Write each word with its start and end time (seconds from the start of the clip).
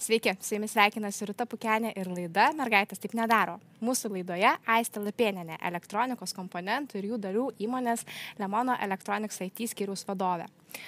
Sveiki, 0.00 0.32
su 0.40 0.54
jumis 0.54 0.72
sveikinasi 0.72 1.26
Rūta 1.28 1.44
Pukenė 1.44 1.90
ir 2.00 2.08
laida 2.08 2.46
Mergaitės 2.56 3.02
taip 3.02 3.12
nedaro. 3.18 3.58
Mūsų 3.84 4.08
laidoje 4.14 4.54
Aistė 4.72 5.02
Lapieninė, 5.04 5.58
elektronikos 5.68 6.32
komponentų 6.32 6.96
ir 6.96 7.08
jų 7.10 7.18
dalių 7.20 7.44
įmonės 7.66 8.06
Lemono 8.40 8.78
Electronics 8.80 9.42
IT 9.44 9.60
skyrius 9.74 10.06
vadovė. 10.08 10.46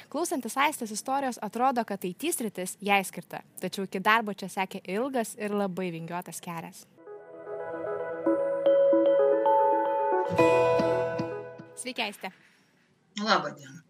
Klausantis 0.09 0.57
Aistės 0.57 0.97
istorijos 0.97 1.43
atrodo, 1.45 1.85
kad 1.85 2.01
IT 2.09 2.25
sritis 2.33 2.79
jai 2.81 3.03
skirta, 3.05 3.43
tačiau 3.61 3.85
iki 3.85 4.01
darbo 4.01 4.33
čia 4.33 4.49
sekė 4.49 4.81
ilgas 4.97 5.37
ir 5.37 5.53
labai 5.61 5.91
vingiuotas 5.93 6.41
kelias. 6.41 6.87
Sveiki, 11.77 12.09
Aistė. 12.09 12.33
Labą 13.21 13.53
dieną. 13.61 13.82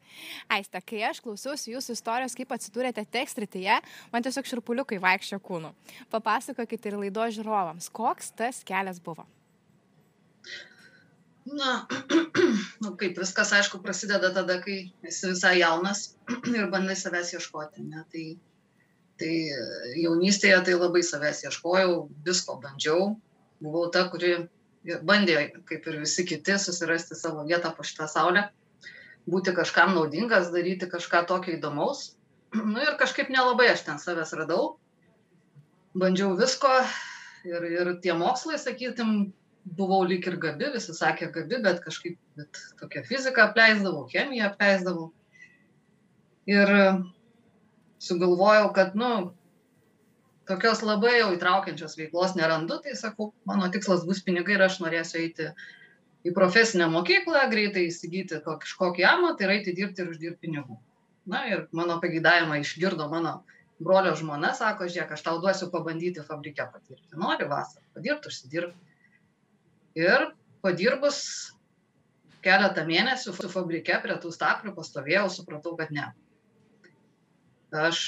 Aiste, 0.52 0.80
kai 0.86 1.02
aš 1.08 1.20
klausiausi 1.24 1.74
jūsų 1.74 1.96
istorijos, 1.96 2.36
kaip 2.38 2.52
atsidūrėte 2.54 3.04
tekstrityje, 3.14 3.78
man 4.12 4.24
tiesiog 4.24 4.48
širpuliukai 4.48 5.00
vaikščio 5.02 5.38
kūnu. 5.42 5.72
Papasakokite 6.12 6.92
ir 6.92 6.98
laido 7.00 7.28
žiūrovams, 7.36 7.88
koks 7.94 8.32
tas 8.38 8.62
kelias 8.68 9.00
buvo. 9.02 9.26
Na, 11.46 11.88
nu, 12.82 12.94
kaip 12.98 13.18
viskas, 13.18 13.50
aišku, 13.56 13.80
prasideda 13.82 14.30
tada, 14.34 14.60
kai 14.62 14.92
esi 15.06 15.32
visai 15.32 15.56
jaunas 15.58 16.12
ir 16.58 16.70
bandai 16.70 16.96
savęs 16.98 17.34
ieškoti. 17.34 17.82
Ne? 17.90 18.04
Tai, 18.12 18.26
tai 19.18 19.34
jaunystėje 20.04 20.60
tai 20.68 20.78
labai 20.78 21.02
savęs 21.06 21.42
ieškojau, 21.48 21.96
visko 22.26 22.58
bandžiau. 22.62 23.14
Buvau 23.62 23.88
ta, 23.94 24.06
kuri 24.10 24.36
bandė, 25.06 25.38
kaip 25.66 25.86
ir 25.86 26.00
visi 26.02 26.26
kiti, 26.26 26.58
susirasti 26.58 27.18
savo 27.18 27.44
vietą 27.46 27.74
po 27.74 27.86
šitą 27.86 28.08
saulę 28.10 28.48
būti 29.30 29.54
kažkam 29.56 29.94
naudingas, 29.96 30.50
daryti 30.54 30.88
kažką 30.90 31.24
tokio 31.30 31.56
įdomaus. 31.58 32.12
Nu 32.72 32.80
ir 32.82 32.98
kažkaip 33.00 33.30
nelabai 33.32 33.70
aš 33.72 33.86
ten 33.86 34.00
savęs 34.02 34.34
radau. 34.36 34.76
Bandžiau 35.98 36.34
visko 36.36 36.72
ir, 37.48 37.64
ir 37.68 37.92
tie 38.04 38.14
mokslai, 38.16 38.58
sakytum, 38.60 39.32
buvau 39.64 40.02
lyg 40.08 40.26
ir 40.26 40.38
gabi, 40.42 40.70
visi 40.74 40.94
sakė 40.96 41.30
gabi, 41.34 41.60
bet 41.62 41.82
kažkaip 41.84 42.18
bet 42.38 42.60
tokią 42.80 43.04
fiziką 43.06 43.48
apleisdavau, 43.48 44.06
chemiją 44.10 44.50
apleisdavau. 44.50 45.10
Ir 46.50 46.72
sugalvojau, 48.02 48.72
kad, 48.74 48.96
nu, 48.98 49.12
tokios 50.50 50.82
labai 50.82 51.14
jau 51.20 51.30
įtraukiančios 51.36 51.94
veiklos 51.98 52.34
nerandu, 52.38 52.80
tai 52.82 52.96
sakau, 52.98 53.30
mano 53.46 53.70
tikslas 53.70 54.02
bus 54.08 54.22
pinigai 54.26 54.56
ir 54.56 54.66
aš 54.66 54.80
norėsiu 54.82 55.20
eiti 55.22 55.52
į 56.26 56.32
profesinę 56.36 56.88
mokyklą, 56.92 57.46
greitai 57.50 57.86
įsigyti 57.88 58.40
kažkokį 58.44 59.06
amatą 59.08 59.46
ir 59.46 59.54
eiti 59.56 59.74
dirbti 59.76 60.04
ir 60.04 60.12
uždirbti 60.12 60.46
pinigų. 60.46 60.78
Na 61.32 61.44
ir 61.50 61.66
mano 61.74 61.98
pagėdavimą 62.02 62.60
išgirdo 62.62 63.08
mano 63.10 63.40
brolio 63.82 64.14
žmona, 64.18 64.52
sako, 64.58 64.88
žiūrėk, 64.90 65.14
aš 65.16 65.24
tau 65.26 65.40
duosiu 65.42 65.68
pabandyti 65.72 66.22
fabrike 66.26 66.66
patirti. 66.70 67.18
Nori 67.18 67.46
vasarą, 67.50 67.84
padirbti, 67.96 68.30
užsidirbti. 68.30 68.94
Ir 69.98 70.28
padirbus 70.64 71.18
keletą 72.42 72.84
mėnesių 72.86 73.34
su 73.36 73.50
fabrike 73.50 73.98
prie 74.02 74.18
tų 74.22 74.30
staklių 74.34 74.74
pastovėjau, 74.76 75.26
supratau, 75.30 75.74
kad 75.78 75.90
ne. 75.94 76.08
Aš 77.82 77.98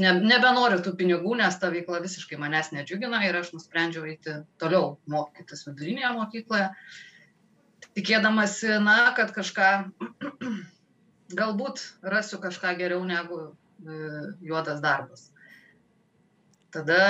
ne, 0.00 0.12
nebenoriu 0.20 0.80
tų 0.84 0.94
pinigų, 1.00 1.36
nes 1.40 1.56
ta 1.60 1.70
veikla 1.72 2.02
visiškai 2.04 2.40
manęs 2.40 2.72
nedžiugina 2.74 3.22
ir 3.26 3.40
aš 3.40 3.52
nusprendžiau 3.56 4.06
eiti 4.08 4.40
toliau 4.60 4.96
mokytis 5.10 5.66
vidurinėje 5.68 6.12
mokykloje 6.18 6.68
tikėdamasi, 7.96 8.76
na, 8.84 9.12
kad 9.16 9.32
kažką, 9.36 9.70
galbūt 11.40 11.82
rasiu 12.14 12.40
kažką 12.42 12.74
geriau 12.80 13.04
negu 13.08 13.40
e, 13.42 13.98
juodas 14.44 14.80
darbas. 14.84 15.28
Tada 16.72 17.02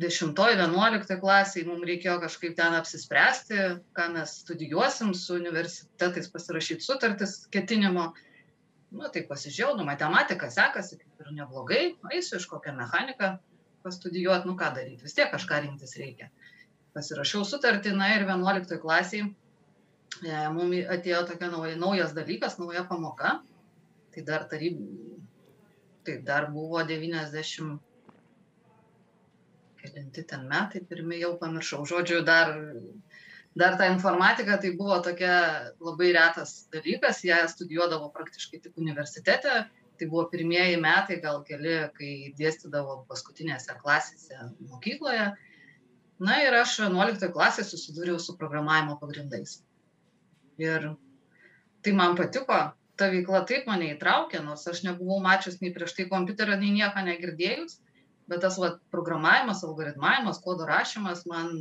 10-11 0.00 1.18
klasiai 1.20 1.66
mums 1.66 1.86
reikėjo 1.88 2.20
kažkaip 2.22 2.54
ten 2.58 2.76
apsispręsti, 2.78 3.60
ką 3.96 4.08
mes 4.14 4.36
studijuosim 4.44 5.14
su 5.18 5.34
universitetais, 5.40 6.30
pasirašyti 6.30 6.86
sutartis 6.86 7.40
ketinimo. 7.50 8.12
Na, 8.90 9.06
nu, 9.06 9.08
tai 9.14 9.22
pasižiūrėjau, 9.26 9.76
nu, 9.78 9.84
matematika 9.86 10.48
sekasi 10.50 10.96
kaip 10.98 11.22
ir 11.22 11.34
neblogai, 11.36 11.82
eisiu 12.10 12.40
iš 12.40 12.48
kokią 12.50 12.72
mechaniką 12.74 13.36
pastudijuoti, 13.84 14.48
nu 14.50 14.56
ką 14.58 14.72
daryti, 14.74 15.04
vis 15.06 15.14
tiek 15.14 15.30
kažką 15.30 15.60
rinktis 15.62 15.94
reikia 15.98 16.26
pasirašiau 16.94 17.44
sutartį, 17.46 17.94
na 17.96 18.10
ir 18.16 18.26
11 18.28 18.80
klasiai 18.82 19.26
e, 19.26 20.34
mums 20.54 20.90
atėjo 20.96 21.22
tokia 21.30 21.50
nauja, 21.52 21.76
naujas 21.80 22.14
dalykas, 22.16 22.58
nauja 22.62 22.84
pamoka. 22.88 23.38
Tai 24.10 24.24
dar 24.26 24.46
taryb, 24.50 24.80
tai 26.06 26.16
dar 26.26 26.48
buvo 26.50 26.82
90, 26.86 27.76
kelinti 29.80 30.24
ten 30.32 30.48
metai, 30.50 30.82
pirmie 30.88 31.20
jau 31.20 31.36
pamiršau. 31.38 31.84
Žodžiu, 31.86 32.24
dar, 32.26 32.56
dar 33.54 33.76
ta 33.78 33.86
informatika 33.92 34.58
tai 34.58 34.72
buvo 34.78 34.98
tokia 35.04 35.36
labai 35.78 36.10
retas 36.16 36.64
dalykas, 36.74 37.22
ją 37.28 37.44
studijuodavo 37.54 38.10
praktiškai 38.16 38.64
tik 38.66 38.82
universitete. 38.82 39.62
Tai 40.00 40.08
buvo 40.08 40.24
pirmieji 40.32 40.80
metai, 40.80 41.20
gal 41.20 41.42
keli, 41.44 41.76
kai 41.94 42.12
dėstydavo 42.38 43.02
paskutinėse 43.08 43.74
klasėse 43.82 44.38
mokykloje 44.70 45.26
na 46.20 46.40
ir 46.44 46.56
aš 46.60 46.76
vienuoliktoj 46.84 47.32
klasėj 47.34 47.66
susidūriau 47.70 48.20
su 48.20 48.36
programavimo 48.40 48.98
pagrindais. 49.00 49.60
Ir 50.60 50.90
tai 51.84 51.94
man 51.96 52.16
patiko 52.18 52.58
ta 53.00 53.08
veikla 53.12 53.44
taip 53.48 53.68
mane 53.70 53.94
įtraukė 53.94 54.42
nors 54.44 54.66
aš 54.68 54.82
nebuvau 54.84 55.20
mačius 55.24 55.60
nei 55.62 55.72
prieš 55.76 55.96
tai 55.96 56.04
kompiuterio 56.10 56.58
nei 56.60 56.74
nieko 56.74 57.04
negirdėjus 57.06 57.78
bet 58.30 58.42
tas 58.44 58.58
vat 58.62 58.76
programavimas 58.94 59.64
algoritmavimas 59.66 60.42
kodo 60.44 60.66
rašymas 60.68 61.24
man 61.30 61.54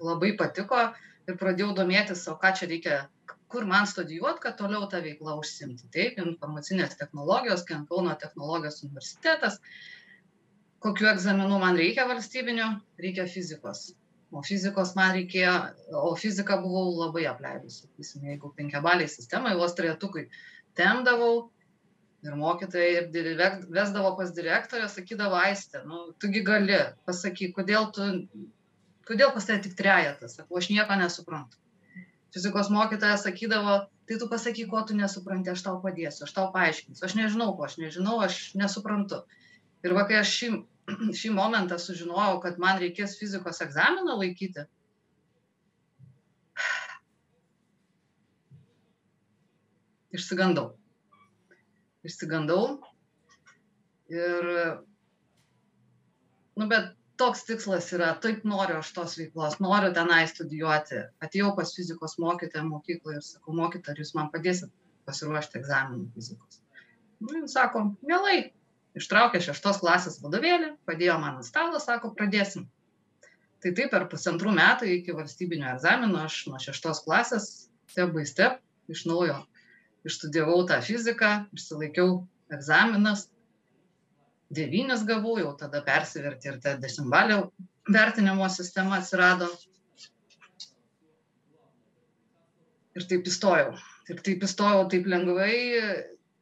labai 0.00 0.32
patiko 0.40 0.80
ir 1.28 1.36
pradėjau 1.42 1.74
domėtis 1.76 2.24
o 2.32 2.38
ką 2.40 2.54
čia 2.56 2.70
reikia 2.72 2.96
kur 3.52 3.68
man 3.68 3.86
studijuot 3.86 4.40
kad 4.42 4.56
toliau 4.58 4.88
ta 4.90 5.02
veikla 5.04 5.36
užsiimti. 5.40 5.90
Taip 5.94 6.18
informacinės 6.22 6.96
technologijos 6.98 7.62
kauno 7.68 8.16
technologijos 8.22 8.82
universitetas 8.86 9.60
kokių 10.84 11.08
egzaminų 11.12 11.60
man 11.62 11.78
reikia 11.78 12.06
valstybinių, 12.08 12.68
reikia 13.02 13.26
fizikos. 13.30 13.88
O 14.34 14.42
fizikos 14.44 14.94
man 14.98 15.14
reikėjo, 15.14 15.52
o 16.02 16.14
fiziką 16.18 16.58
buvau 16.62 16.90
labai 16.98 17.28
apleidus, 17.30 17.84
sakysim, 17.84 18.24
jeigu 18.26 18.50
penkiabaliai 18.56 19.08
sistemai, 19.08 19.54
vos 19.56 19.76
trejetukui 19.78 20.26
temdavau 20.76 21.46
ir 22.26 22.34
mokytojai 22.36 23.06
ir 23.06 23.30
vesdavo 23.70 24.10
pas 24.18 24.32
direktorę, 24.34 24.88
sakydavo, 24.90 25.38
aistė, 25.46 25.84
nu, 25.86 26.02
tugi 26.22 26.42
gali, 26.46 26.78
pasakyk, 27.06 27.54
kodėl 27.60 27.88
tu, 27.94 28.08
kodėl 29.08 29.32
pas 29.36 29.46
tai 29.46 29.60
tik 29.62 29.76
trejetas, 29.78 30.36
sakau, 30.40 30.58
aš 30.58 30.72
nieko 30.74 30.98
nesuprantu. 30.98 31.60
Fizikos 32.34 32.68
mokytoja 32.74 33.16
sakydavo, 33.20 33.78
tai 34.08 34.18
tu 34.20 34.28
pasakyk, 34.32 34.68
ko 34.72 34.82
tu 34.88 34.96
nesupranti, 34.98 35.52
aš 35.54 35.62
tau 35.64 35.78
padėsiu, 35.84 36.26
aš 36.26 36.34
tau 36.36 36.50
paaiškinsiu, 36.54 37.06
aš 37.06 37.14
nežinau, 37.18 37.52
ko 37.56 37.68
aš 37.68 37.78
nežinau, 37.80 38.18
aš 38.26 38.40
nesuprantu. 38.58 39.22
Ir 39.86 39.94
va, 39.94 40.02
kai 40.08 40.18
aš 40.18 40.32
šį 40.40 40.48
šį 41.20 41.30
momentą 41.34 41.78
sužinojau, 41.82 42.40
kad 42.42 42.58
man 42.62 42.78
reikės 42.82 43.16
fizikos 43.20 43.62
egzaminą 43.64 44.14
laikyti, 44.20 44.62
išsigandau. 50.18 50.66
Išsigandau. 52.06 52.62
Ir, 54.14 54.42
nu, 56.54 56.64
bet 56.70 56.84
toks 57.18 57.40
tikslas 57.48 57.88
yra, 57.96 58.12
taip 58.22 58.44
noriu 58.46 58.76
aš 58.78 58.92
tos 58.94 59.16
veiklos, 59.18 59.58
noriu 59.64 59.90
tenai 59.96 60.22
studijuoti. 60.30 60.98
Atėjau 61.24 61.50
pas 61.58 61.74
fizikos 61.74 62.14
mokytoją 62.22 62.64
mokykloje 62.68 63.18
ir 63.18 63.26
sakau, 63.26 63.56
mokytoja, 63.58 63.96
ar 63.96 64.04
jūs 64.04 64.14
man 64.18 64.30
padėsit 64.34 64.70
pasiruošti 65.08 65.58
egzaminų 65.58 66.06
fizikos. 66.14 66.60
Nu, 67.18 67.32
jis 67.40 67.56
sako, 67.56 67.78
mielai, 68.06 68.38
ištraukė 68.96 69.42
šeštos 69.44 69.82
klasės 69.82 70.20
vadovėlį, 70.22 70.72
padėjo 70.88 71.18
man 71.22 71.40
ant 71.40 71.48
stalo, 71.48 71.80
sako, 71.82 72.14
pradėsim. 72.16 72.66
Tai 73.62 73.72
taip 73.76 73.90
per 73.92 74.06
pusantrų 74.10 74.52
metų 74.56 74.88
iki 74.98 75.14
valstybinio 75.16 75.68
egzamino 75.74 76.22
aš 76.26 76.42
nuo 76.50 76.60
šeštos 76.62 77.02
klasės 77.06 77.50
step 77.90 78.12
by 78.14 78.24
step 78.28 78.60
iš 78.92 79.06
naujo 79.08 79.40
išstudijavau 80.06 80.64
tą 80.68 80.78
fiziką, 80.86 81.30
išsilaikiau 81.56 82.20
egzaminas, 82.54 83.26
devynis 84.54 85.02
gavau, 85.08 85.36
jau 85.40 85.52
tada 85.58 85.82
persiverti 85.86 86.52
ir 86.52 86.60
ta 86.62 86.76
dešimtbalio 86.78 87.40
vertinimo 87.90 88.46
sistema 88.52 89.00
atsirado. 89.00 89.48
Ir 92.96 93.04
taip 93.10 93.26
įstojau. 93.28 93.74
Ir 94.08 94.22
taip 94.24 94.44
įstojau 94.46 94.86
taip 94.92 95.08
lengvai, 95.10 95.56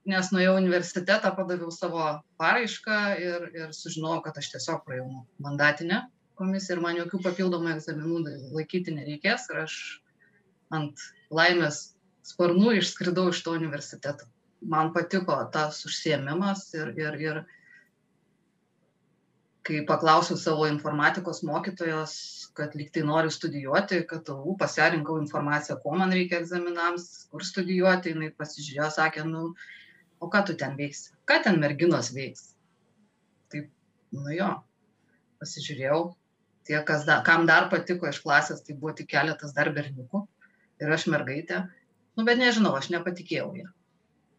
nes 0.08 0.30
nuėjau 0.34 0.58
į 0.58 0.62
universitetą, 0.62 1.32
padaviau 1.36 1.72
savo 1.72 2.04
paraišką 2.40 2.98
ir, 3.22 3.48
ir 3.56 3.72
sužinojau, 3.76 4.22
kad 4.26 4.40
aš 4.40 4.50
tiesiog 4.54 4.84
praėjau 4.84 5.24
mandatinę 5.44 6.04
komisiją 6.38 6.76
ir 6.76 6.84
man 6.84 6.98
jokių 6.98 7.20
papildomų 7.24 7.74
egzaminų 7.76 8.36
laikyti 8.56 8.94
nereikės 8.94 9.48
ir 9.52 9.64
aš 9.64 9.76
ant 10.74 11.02
laimės 11.34 11.82
sparnų 12.26 12.78
išskridau 12.80 13.28
iš 13.30 13.42
to 13.46 13.54
universiteto. 13.56 14.26
Man 14.64 14.92
patiko 14.94 15.36
tas 15.52 15.82
užsiemimas 15.88 16.66
ir, 16.76 16.94
ir, 16.98 17.18
ir 17.20 17.42
kai 19.64 19.82
paklausiau 19.88 20.36
savo 20.40 20.66
informatikos 20.68 21.42
mokytojos, 21.46 22.14
kad 22.56 22.74
lyg 22.78 22.90
tai 22.94 23.04
noriu 23.06 23.32
studijuoti, 23.32 24.02
kad 24.08 24.28
u, 24.32 24.56
pasirinkau 24.60 25.18
informaciją, 25.20 25.78
ko 25.82 25.94
man 25.98 26.12
reikia 26.14 26.40
egzaminams, 26.42 27.26
kur 27.32 27.44
studijuoti, 27.44 28.12
jinai 28.14 28.30
pasižiūrėjo, 28.38 28.90
sakė, 28.98 29.24
nu, 29.28 29.48
o 30.24 30.28
ką 30.32 30.42
tu 30.48 30.56
ten 30.60 30.76
veiksi, 30.80 31.12
ką 31.28 31.40
ten 31.44 31.60
merginos 31.62 32.10
veiks. 32.16 32.54
Taip, 33.52 33.70
nu 34.16 34.32
jo, 34.34 34.50
pasižiūrėjau, 35.42 36.00
tie, 36.68 36.80
da, 37.08 37.20
kam 37.26 37.46
dar 37.50 37.68
patiko 37.72 38.08
iš 38.10 38.22
klasės, 38.24 38.64
tai 38.66 38.76
buvo 38.78 38.94
tik 38.96 39.10
keletas 39.12 39.54
dar 39.56 39.70
berniukų 39.76 40.24
ir 40.82 40.94
aš 40.96 41.06
mergaitė, 41.12 41.64
nu 42.16 42.26
bet 42.26 42.40
nežinau, 42.40 42.74
aš 42.78 42.90
nepatikėjau 42.94 43.52
ją. 43.60 43.70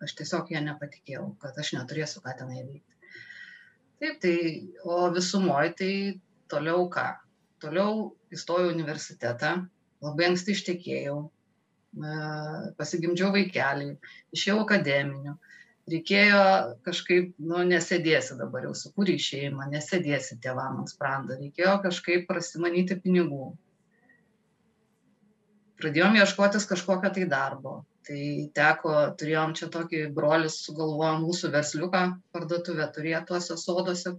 Aš 0.03 0.17
tiesiog 0.19 0.51
ją 0.51 0.61
nepatikėjau, 0.65 1.29
kad 1.41 1.55
aš 1.61 1.71
neturėsiu 1.77 2.21
ką 2.23 2.33
tenai 2.39 2.65
veikti. 2.65 2.95
Taip, 4.01 4.17
tai, 4.21 4.35
o 4.83 5.05
visumoje 5.15 5.71
tai 5.79 5.93
toliau 6.51 6.89
ką? 6.91 7.05
Toliau 7.63 8.09
įstojau 8.35 8.73
universitetą, 8.73 9.53
labai 10.03 10.27
anksti 10.27 10.53
ištekėjau, 10.53 11.15
pasigimdžiau 12.79 13.31
vaikelį, 13.35 13.93
išėjau 14.35 14.59
akademiniu. 14.65 15.37
Reikėjo 15.91 16.41
kažkaip, 16.85 17.33
nu, 17.45 17.59
nesėdėsi 17.69 18.39
dabar 18.39 18.63
jau, 18.65 18.71
sukūrė 18.77 19.19
šeimą, 19.21 19.67
nesėdėsi 19.69 20.39
tėvam 20.41 20.79
ant 20.81 20.89
sprando, 20.89 21.37
reikėjo 21.37 21.75
kažkaip 21.83 22.25
prasimanyti 22.29 22.97
pinigų. 23.03 23.51
Pradėjom 25.77 26.17
ieškotis 26.21 26.65
kažkokio 26.71 27.11
tai 27.13 27.27
darbo. 27.29 27.75
Tai 28.05 28.21
teko 28.57 28.95
turėjom 29.19 29.53
čia 29.57 29.69
tokį 29.73 30.01
brolis 30.17 30.57
sugalvojom 30.65 31.23
mūsų 31.25 31.51
versliuką 31.53 32.01
parduotuvę 32.33 32.85
turėt 32.95 33.29
tuose 33.29 33.57
soduose 33.57 34.13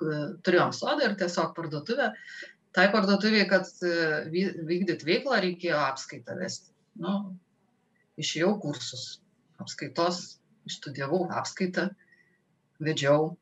turėjom 0.00 0.72
sodą 0.76 1.08
ir 1.08 1.16
tiesiog 1.20 1.54
parduotuvę. 1.56 2.10
Tai 2.76 2.84
parduotuvei 2.92 3.46
kad 3.50 3.68
e, 3.84 3.94
vykdyt 4.68 5.02
veiklą 5.04 5.40
reikėjo 5.44 5.80
apskaitą 5.88 6.36
vesti. 6.38 6.70
Nu 7.00 7.16
išėjau 8.20 8.54
kursus 8.62 9.18
apskaitos 9.60 10.40
išstudijavau 10.68 11.26
apskaitą 11.40 11.88
vedžiau 12.80 13.34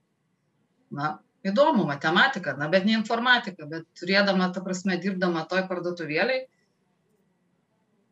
na 0.90 1.16
įdomu 1.46 1.86
matematika 1.86 2.56
na 2.58 2.68
bet 2.68 2.86
ne 2.88 2.98
informatika 2.98 3.66
bet 3.70 3.88
turėdama 3.98 4.50
ta 4.54 4.62
prasme 4.64 4.98
dirbdama 5.00 5.46
toj 5.50 5.66
parduotuvėlėj 5.70 6.46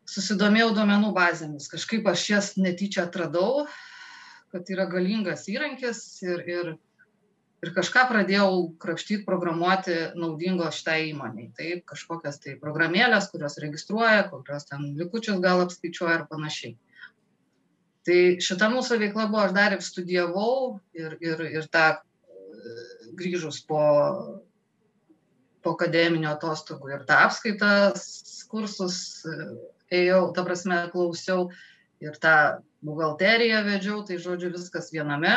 susidomėjau 0.07 0.71
duomenų 0.77 1.11
bazėmis. 1.15 1.69
Kažkaip 1.71 2.07
aš 2.07 2.25
jas 2.31 2.49
netyčia 2.59 3.05
atradau, 3.05 3.67
kad 4.53 4.69
yra 4.71 4.87
galingas 4.89 5.47
įrankis 5.51 5.99
ir, 6.23 6.43
ir, 6.47 6.69
ir 7.65 7.73
kažką 7.75 8.05
pradėjau 8.11 8.49
krapštyti, 8.81 9.25
programuoti 9.27 9.97
naudingo 10.15 10.69
šitai 10.73 11.11
įmoniai. 11.11 11.51
Taip, 11.57 11.83
kažkokias 11.91 12.39
tai 12.43 12.55
programėlės, 12.61 13.29
kurios 13.33 13.59
registruoja, 13.63 14.29
kurios 14.31 14.69
ten 14.71 14.93
likučius 14.99 15.41
gal 15.43 15.65
apskaičiuoja 15.65 16.21
ir 16.21 16.27
panašiai. 16.31 16.77
Tai 18.07 18.19
šita 18.39 18.69
mūsų 18.71 19.01
veikla 19.01 19.25
buvo, 19.27 19.43
aš 19.43 19.53
dar 19.55 19.73
ir 19.75 19.81
studijavau 19.83 20.77
ir, 20.95 21.17
ir, 21.19 21.41
ir 21.59 21.65
tą 21.71 21.89
grįžus 23.19 23.59
po, 23.67 23.81
po 25.59 25.73
akademinio 25.75 26.31
atostogų 26.31 26.93
ir 26.93 27.03
tą 27.09 27.17
apskaitas 27.25 28.05
kursus 28.47 29.25
ėjau, 29.91 30.21
ta 30.35 30.45
prasme, 30.47 30.79
klausiau 30.93 31.49
ir 32.03 32.15
tą 32.23 32.63
buhalteriją 32.85 33.61
vedžiau, 33.65 34.01
tai 34.07 34.19
žodžiu 34.23 34.53
viskas 34.55 34.91
viename. 34.93 35.35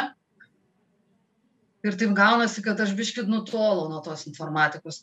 Ir 1.80 1.96
taip 1.96 2.12
gaunasi, 2.12 2.60
kad 2.60 2.80
aš 2.84 2.92
biškit 2.92 3.28
nutolau 3.30 3.86
nuo 3.88 4.02
tos 4.04 4.26
informatikos, 4.28 5.00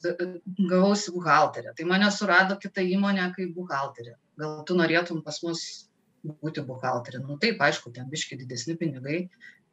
gavausi 0.70 1.12
buhalterę. 1.16 1.74
Tai 1.74 1.88
mane 1.90 2.10
surado 2.14 2.60
kita 2.62 2.86
įmonė 2.86 3.32
kaip 3.34 3.56
buhalterė. 3.56 4.14
Gal 4.38 4.60
tu 4.68 4.78
norėtum 4.78 5.24
pas 5.26 5.42
mus 5.42 5.87
būti 6.26 6.64
buhalterė? 6.66 7.22
Nu 7.26 7.38
taip, 7.42 7.62
aišku, 7.62 7.92
ten 7.96 8.10
biškit 8.12 8.42
didesni 8.42 8.78
pinigai, 8.80 9.28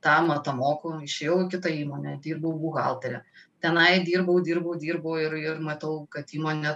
tą 0.05 0.15
matą 0.29 0.55
moku, 0.57 0.93
išėjau 1.07 1.45
į 1.45 1.51
kitą 1.55 1.73
įmonę, 1.83 2.19
dirbau 2.25 2.53
buhalterę. 2.61 3.23
Tenai 3.65 4.03
dirbau 4.05 4.41
dirbau 4.45 4.75
dirbau 4.81 5.15
ir 5.21 5.37
ir 5.41 5.61
matau 5.65 6.03
kad 6.13 6.29
įmonė 6.37 6.75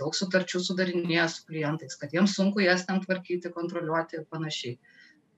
daug 0.00 0.16
sutarčių 0.18 0.62
sudarinėja 0.66 1.28
su 1.30 1.44
klientais 1.46 1.94
kad 2.00 2.16
jiems 2.16 2.34
sunku 2.38 2.64
jas 2.64 2.82
ten 2.88 2.98
tvarkyti 3.04 3.52
kontroliuoti 3.54 4.18
ir 4.18 4.26
panašiai. 4.34 4.80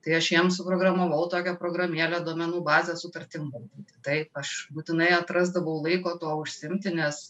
Tai 0.03 0.15
aš 0.17 0.31
jiems 0.33 0.57
suprogramavau 0.59 1.27
tokią 1.31 1.53
programėlę 1.61 2.23
duomenų 2.25 2.63
bazę 2.65 2.97
sutartim 2.99 3.51
valdyti. 3.53 3.99
Taip 4.07 4.41
aš 4.41 4.55
būtinai 4.75 5.11
atrasdavau 5.19 5.77
laiko 5.85 6.17
tuo 6.19 6.33
užsiimti 6.41 6.95
nes 6.97 7.21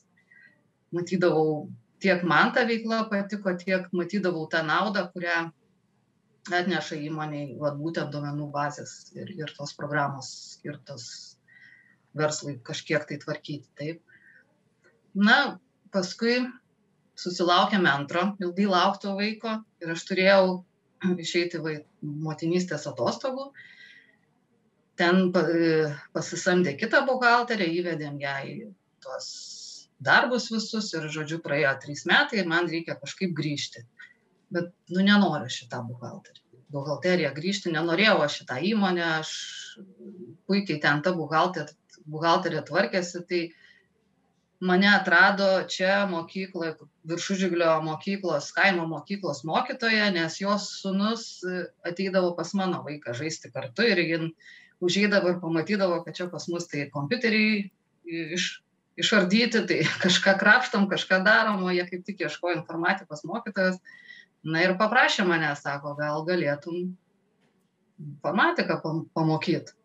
matydavau 0.96 1.68
tiek 2.04 2.24
man 2.24 2.56
ta 2.56 2.64
veikla 2.70 3.04
patiko 3.12 3.54
tiek 3.60 3.92
matydavau 3.92 4.48
tą 4.56 4.64
naudą 4.70 5.06
kurią 5.12 5.38
atneša 6.51 6.98
įmonei 7.07 7.54
vat 7.60 7.78
būtent 7.80 8.12
duomenų 8.12 8.50
bazės 8.51 9.13
ir 9.16 9.31
ir 9.38 9.54
tos 9.56 9.72
programos 9.78 10.31
skirtos 10.56 11.06
verslui 12.13 12.57
kažkiek 12.60 13.06
tai 13.07 13.18
tvarkyti. 13.22 13.69
Taip. 13.80 14.01
Na, 15.13 15.60
paskui 15.94 16.42
susilaukėme 17.16 17.90
antro 17.90 18.34
ilgai 18.42 18.68
laukto 18.68 19.16
vaiko 19.18 19.60
ir 19.81 19.94
aš 19.94 20.06
turėjau 20.10 20.63
išeiti 21.24 21.62
vaik, 21.63 21.88
motinystės 22.01 22.88
atostogų. 22.89 23.51
Ten 25.00 25.31
pasisamdė 26.13 26.75
kitą 26.78 27.01
buhalterę, 27.07 27.66
įvedėm 27.80 28.19
ją 28.22 28.36
į 28.46 28.56
tuos 29.01 29.28
darbus 30.04 30.51
visus 30.54 30.92
ir, 30.94 31.07
žodžiu, 31.10 31.39
praėjo 31.42 31.74
trys 31.81 32.06
metai 32.10 32.42
ir 32.42 32.50
man 32.51 32.69
reikia 32.69 33.00
kažkaip 33.00 33.34
grįžti. 33.38 33.86
Bet, 34.53 34.71
nu, 34.94 35.01
nenoriu 35.05 35.50
šitą 35.51 35.81
buhalterį. 35.88 36.41
Buhalteriją 36.73 37.33
grįžti, 37.35 37.73
nenorėjau 37.73 38.17
aš 38.25 38.39
šitą 38.41 38.57
įmonę, 38.71 39.03
aš 39.19 39.33
puikiai 40.50 40.79
ten 40.81 41.03
ta 41.05 41.13
buhalterė 41.13 42.63
tvarkėsi, 42.67 43.21
tai 43.29 43.41
mane 44.63 44.89
atrado 44.89 45.47
čia 45.69 46.05
mokykloje, 46.09 46.75
viršužiglio 47.10 47.75
mokyklos, 47.83 48.50
kaimo 48.55 48.88
mokyklos 48.88 49.43
mokytoja, 49.48 50.10
nes 50.15 50.39
jos 50.41 50.69
sunus 50.81 51.25
ateidavo 51.86 52.33
pas 52.38 52.53
mano 52.57 52.81
vaiką 52.86 53.15
žaisti 53.17 53.51
kartu 53.51 53.86
ir 53.89 54.01
jin 54.03 54.29
užeidavo 54.83 55.33
ir 55.33 55.41
pamatydavo, 55.41 56.01
kad 56.05 56.15
čia 56.15 56.29
pas 56.31 56.48
mus 56.51 56.67
tai 56.72 56.88
kompiuteriai 56.93 57.65
iš, 58.38 58.48
išardyti, 59.00 59.65
tai 59.67 59.81
kažką 60.05 60.38
krapštom, 60.39 60.88
kažką 60.91 61.24
darom, 61.27 61.65
o 61.67 61.75
jie 61.75 61.86
kaip 61.89 62.07
tik 62.07 62.25
ieško 62.27 62.55
informatikos 62.57 63.27
mokytojas. 63.27 63.79
Na 64.43 64.65
ir 64.65 64.75
paprašė 64.79 65.23
mane, 65.27 65.53
sako, 65.55 65.95
gal 66.00 66.25
galėtum 66.27 66.91
informatiką 68.03 68.81
pamokyti 69.15 69.77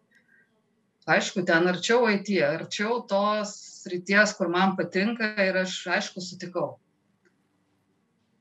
aišku 1.09 1.45
ten 1.49 1.69
arčiau 1.71 2.09
it 2.13 2.29
arčiau 2.45 3.01
tos 3.09 3.55
srities 3.83 4.35
kur 4.37 4.49
man 4.53 4.77
patinka 4.77 5.33
ir 5.45 5.57
aš 5.65 5.81
aišku 5.97 6.21
sutikau. 6.21 6.77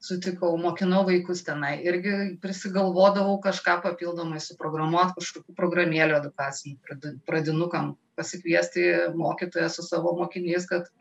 Sutikau 0.08 0.58
mokinau 0.62 1.04
vaikus 1.08 1.42
tenai. 1.44 1.80
Irgi 1.84 2.38
prisigalvodavau 2.44 3.40
kažką 3.44 3.80
papildomai 3.84 4.40
suprogramuot 4.44 5.16
kažkokių 5.18 5.56
programėlių 5.58 6.20
edukacinių 6.20 7.24
pradinukam 7.28 7.96
pasikviesti 8.20 8.86
mokytoją 9.16 9.72
su 9.72 9.84
savo 9.88 10.14
mokiniais 10.20 10.68
kad 10.70 10.92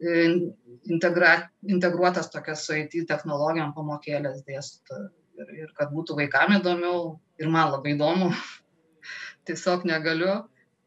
integra, 0.00 1.32
integruotas 1.68 2.30
tokias 2.32 2.64
su 2.66 2.76
IT 2.78 2.96
technologijom 3.08 3.74
pamokėlės 3.76 4.44
dėstytų 4.46 5.00
ir, 5.40 5.50
ir 5.64 5.72
kad 5.76 5.92
būtų 5.92 6.16
vaikam 6.22 6.56
įdomiau 6.56 7.18
ir 7.40 7.52
man 7.52 7.74
labai 7.74 7.94
įdomu 7.96 8.30
tiesiog 9.48 9.84
negaliu 9.88 10.40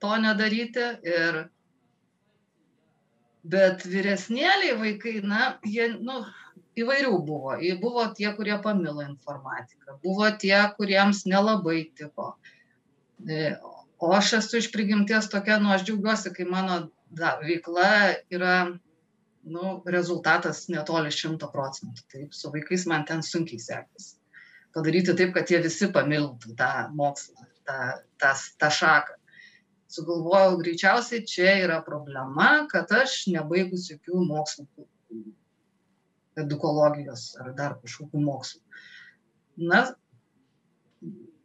to 0.03 0.15
nedaryti 0.19 0.87
ir 1.07 1.43
bet 3.43 3.83
vyresnėliai 3.87 4.77
vaikai, 4.79 5.17
na, 5.27 5.57
jie, 5.67 5.89
nu, 5.99 6.21
įvairių 6.79 7.13
buvo. 7.27 7.57
Buvo 7.81 8.05
tie, 8.17 8.29
kurie 8.37 8.55
pamilo 8.63 9.03
informatiką, 9.03 9.99
buvo 10.03 10.29
tie, 10.39 10.55
kuriems 10.77 11.25
nelabai 11.29 11.83
tiko. 11.97 12.33
E, 13.27 13.53
o 13.99 14.11
aš 14.15 14.33
esu 14.39 14.61
iš 14.61 14.71
prigimties 14.73 15.29
tokia, 15.31 15.59
nu, 15.63 15.73
aš 15.75 15.85
džiaugiuosi, 15.87 16.33
kai 16.35 16.47
mano 16.49 16.79
da, 17.11 17.35
veikla 17.43 17.89
yra, 18.33 18.55
nu, 19.43 19.77
rezultatas 19.85 20.67
netoli 20.71 21.11
šimto 21.11 21.49
procentų. 21.51 22.05
Taip, 22.11 22.35
su 22.35 22.51
vaikais 22.53 22.85
man 22.89 23.05
ten 23.09 23.23
sunkiai 23.25 23.61
sekasi. 23.61 24.15
Padaryti 24.73 25.13
taip, 25.17 25.33
kad 25.35 25.51
jie 25.51 25.59
visi 25.61 25.89
pamiltų 25.93 26.55
tą 26.57 26.71
mokslą 26.97 27.45
tą, 27.65 27.73
tą, 28.17 28.33
tą 28.57 28.69
šaką. 28.69 29.19
Sugalvojau, 29.93 30.57
greičiausiai 30.57 31.21
čia 31.29 31.51
yra 31.61 31.77
problema, 31.85 32.65
kad 32.71 32.89
aš 32.97 33.27
nebaigus 33.29 33.91
jokių 33.91 34.23
mokslų, 34.25 34.87
edukologijos 36.41 37.27
ar 37.41 37.51
dar 37.57 37.75
kažkokių 37.83 38.21
mokslų. 38.23 38.61
Na, 39.69 39.83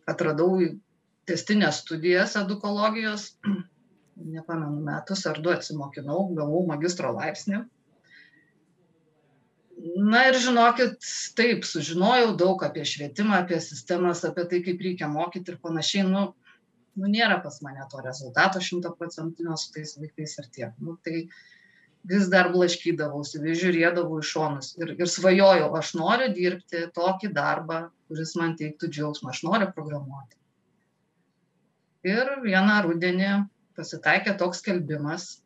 atradau 0.08 0.54
testinės 1.28 1.82
studijas 1.84 2.38
edukologijos, 2.40 3.34
nepamenu 4.36 4.80
metus 4.86 5.26
ar 5.28 5.42
du 5.44 5.52
atsimokinau, 5.52 6.30
gavau 6.38 6.64
magistro 6.70 7.12
laipsnį. 7.18 7.66
Na 9.78 10.24
ir 10.26 10.36
žinokit, 10.42 10.96
taip, 11.38 11.66
sužinojau 11.66 12.32
daug 12.38 12.62
apie 12.66 12.82
švietimą, 12.88 13.36
apie 13.42 13.60
sistemas, 13.62 14.24
apie 14.26 14.44
tai, 14.50 14.62
kaip 14.66 14.80
reikia 14.82 15.08
mokyti 15.10 15.54
ir 15.54 15.60
panašiai. 15.62 16.06
Nu, 16.08 16.24
nu 16.98 17.10
nėra 17.12 17.38
pas 17.44 17.60
mane 17.62 17.86
to 17.92 18.02
rezultato 18.02 18.62
šimtaprocentinio 18.64 19.58
su 19.60 19.70
tais 19.76 19.94
vaikais 20.00 20.34
ir 20.42 20.48
tiek. 20.56 20.72
Nu, 20.82 20.96
tai 21.06 21.28
vis 22.10 22.26
dar 22.32 22.50
blaškydavausi, 22.54 23.42
vis 23.44 23.60
žiūrėdavau 23.62 24.18
iš 24.22 24.32
šonus 24.34 24.72
ir, 24.80 24.94
ir 24.98 25.10
svajojau, 25.10 25.70
aš 25.78 25.94
noriu 25.98 26.32
dirbti 26.34 26.86
tokį 26.96 27.32
darbą, 27.36 27.82
kuris 28.10 28.34
man 28.40 28.56
teiktų 28.58 28.90
džiaugsmą, 28.94 29.34
aš 29.34 29.44
noriu 29.46 29.70
programuoti. 29.76 30.38
Ir 32.08 32.38
vieną 32.42 32.80
rudenį 32.86 33.32
pasitaikė 33.78 34.34
toks 34.40 34.62
skelbimas 34.62 35.36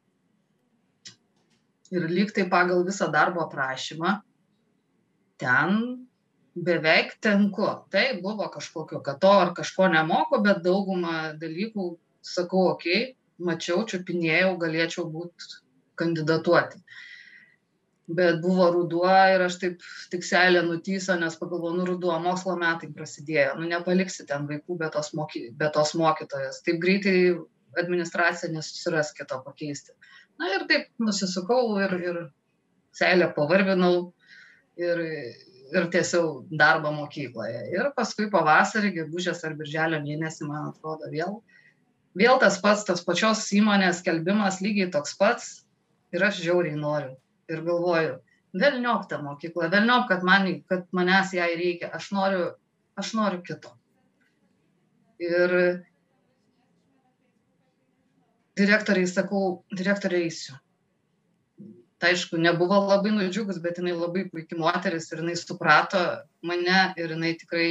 ir 1.92 2.08
lyg 2.08 2.32
tai 2.34 2.49
pagal 2.50 2.84
visą 2.87 3.11
darbo 3.12 3.44
aprašymą 3.44 4.16
ten 5.42 5.78
beveik 6.54 7.16
tenku. 7.20 7.66
Tai 7.90 8.06
buvo 8.22 8.49
kažkokio, 8.52 9.02
kad 9.04 9.20
to 9.20 9.30
ar 9.30 9.52
kažko 9.56 9.88
nemoku, 9.92 10.40
bet 10.44 10.62
daugumą 10.64 11.34
dalykų 11.40 11.88
sakau, 12.22 12.68
okei, 12.75 13.00
okay, 13.02 13.16
mačiau, 13.42 13.82
čiupinėjau, 13.88 14.54
galėčiau 14.61 15.08
būti 15.11 15.62
kandidatuoti. 15.99 16.82
Bet 18.12 18.40
buvo 18.42 18.66
ruduo 18.75 19.08
ir 19.32 19.44
aš 19.46 19.56
taip 19.62 19.84
tik 20.12 20.26
selė 20.26 20.64
nutyso, 20.66 21.14
nes 21.18 21.37
pagalvoju, 21.38 21.76
nu 21.78 21.87
ruduo, 21.88 22.12
mokslo 22.20 22.56
metai 22.61 22.90
prasidėjo, 22.92 23.54
nu 23.61 23.68
nepaliksi 23.70 24.26
ten 24.28 24.49
vaikų 24.50 24.76
be 24.80 24.90
tos, 24.92 25.12
moky, 25.16 25.46
be 25.56 25.70
tos 25.72 25.94
mokytojas. 25.99 26.61
Taip 26.66 26.80
greitai 26.82 27.16
administracija 27.78 28.52
nesusiras 28.52 29.14
kito 29.16 29.38
pakeisti. 29.46 29.94
Na 30.42 30.50
ir 30.50 30.66
taip 30.66 30.88
nusisukau 30.99 31.76
ir, 31.78 31.92
ir 32.02 32.16
seilę 32.99 33.28
pavarvinau 33.37 34.08
ir, 34.80 35.02
ir 35.70 35.87
tiesiau 35.94 36.42
darbą 36.50 36.90
mokykloje. 36.96 37.68
Ir 37.76 37.92
paskui 37.96 38.26
pavasarį, 38.32 38.90
gegužės 38.96 39.44
ar 39.46 39.54
birželio 39.58 40.00
mėnesį, 40.02 40.49
man 40.49 40.72
atrodo, 40.72 41.06
vėl, 41.12 41.38
vėl 42.18 42.40
tas 42.42 42.58
pats, 42.64 42.82
tas 42.88 43.04
pačios 43.06 43.44
įmonės 43.54 44.02
kelbimas 44.02 44.58
lygiai 44.64 44.90
toks 44.90 45.14
pats 45.20 45.52
ir 46.12 46.26
aš 46.26 46.42
žiauriai 46.42 46.75
noriu. 46.80 47.14
Ir 47.52 47.62
galvoju, 47.66 48.18
velniop 48.58 49.06
tą 49.11 49.20
mokyklą, 49.22 49.70
velniop, 49.70 50.08
kad, 50.11 50.26
man, 50.26 50.50
kad 50.66 50.90
manęs 50.96 51.37
jai 51.38 51.52
reikia, 51.54 51.92
aš 51.94 52.11
noriu, 52.16 52.50
aš 52.99 53.14
noriu 53.18 53.44
kito. 53.46 53.72
Ir 55.22 55.54
direktoriai 58.59 59.09
sakau, 59.09 59.62
direktorė 59.73 60.26
eisiu. 60.26 60.56
Tai 62.02 62.11
aišku, 62.12 62.38
nebuvo 62.42 62.80
labai 62.82 63.12
nudžiugus, 63.14 63.61
bet 63.62 63.78
jinai 63.78 63.94
labai 63.94 64.26
puikiai 64.30 64.59
moteris 64.61 65.06
ir 65.12 65.23
jinai 65.23 65.37
suprato 65.38 66.00
mane 66.42 66.80
ir 66.99 67.14
jinai 67.14 67.37
tikrai 67.38 67.68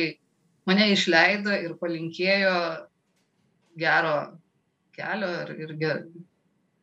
mane 0.69 0.87
išleido 0.93 1.51
ir 1.51 1.75
palinkėjo 1.81 2.55
gero 3.81 4.15
kelio 4.95 5.31
ir, 5.41 5.51
ir 5.65 5.73
ger, 5.81 5.99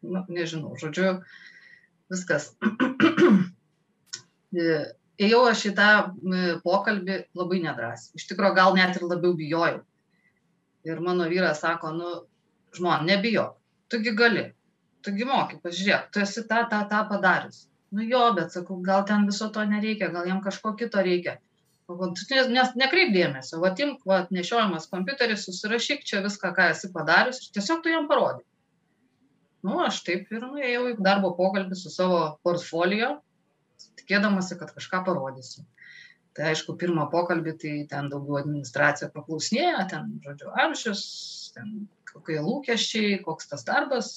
nu, 0.04 0.24
nežinau, 0.28 0.74
žodžiu, 0.80 1.18
viskas. 2.12 2.50
Ėjau 5.18 5.40
aš 5.48 5.64
į 5.70 5.74
tą 5.76 5.88
pokalbį 6.62 7.16
labai 7.36 7.62
nedrasiai. 7.64 8.20
Iš 8.20 8.28
tikrųjų, 8.28 8.54
gal 8.60 8.76
net 8.76 8.96
ir 8.96 9.08
labiau 9.08 9.34
bijojau. 9.36 9.80
Ir 10.86 11.00
mano 11.04 11.26
vyras 11.32 11.64
sako, 11.64 11.90
nu, 11.96 12.12
žmon, 12.76 13.08
nebijok 13.08 13.58
tugi 13.92 14.14
gali, 14.16 14.44
tugi 15.06 15.26
moki, 15.28 15.58
pažiūrėk, 15.64 16.08
tu 16.12 16.22
esi 16.24 16.44
tą, 16.48 16.64
tą, 16.70 16.84
tą 16.90 17.02
padarius. 17.10 17.66
Nu 17.94 18.04
jo, 18.04 18.22
bet 18.36 18.52
sakau, 18.52 18.76
gal 18.84 19.04
ten 19.08 19.24
viso 19.28 19.48
to 19.52 19.64
nereikia, 19.64 20.10
gal 20.12 20.26
jam 20.28 20.42
kažko 20.44 20.74
kito 20.76 21.00
reikia. 21.04 21.38
Nes, 21.88 22.50
nes 22.52 22.74
nekreip 22.76 23.14
dėmesio, 23.14 23.62
va 23.62 23.70
imk, 23.80 24.02
va 24.08 24.18
nešiojamas 24.34 24.90
kompiuteris, 24.92 25.46
susirašyk 25.48 26.04
čia 26.04 26.20
viską, 26.24 26.50
ką 26.56 26.66
esi 26.74 26.90
padarius 26.92 27.40
ir 27.40 27.54
tiesiog 27.56 27.80
tu 27.84 27.94
jam 27.94 28.10
parodai. 28.10 28.44
Nu, 29.64 29.78
aš 29.86 30.02
taip 30.06 30.28
ir 30.34 30.44
nuėjau 30.44 30.84
į 30.90 30.98
darbo 31.00 31.32
pokalbį 31.38 31.78
su 31.80 31.90
savo 31.90 32.20
portfolio, 32.44 33.14
tikėdamasi, 33.98 34.58
kad 34.60 34.74
kažką 34.76 35.00
parodysiu. 35.08 35.64
Tai 36.36 36.50
aišku, 36.52 36.76
pirmą 36.78 37.08
pokalbį, 37.10 37.54
tai 37.62 37.74
ten 37.90 38.10
daugiau 38.12 38.38
administracija 38.40 39.08
paklausinėjo, 39.14 39.84
ten, 39.90 40.10
žodžiu, 40.24 40.50
amžius, 40.64 41.02
ten 41.54 41.88
kokie 42.12 42.38
lūkesčiai, 42.44 43.20
koks 43.24 43.50
tas 43.50 43.64
darbas 43.66 44.10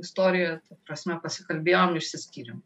istorijoje, 0.00 0.58
ta 0.68 0.78
prasme 0.88 1.18
pasikalbėjom, 1.22 1.96
išsiskyrėm. 1.98 2.60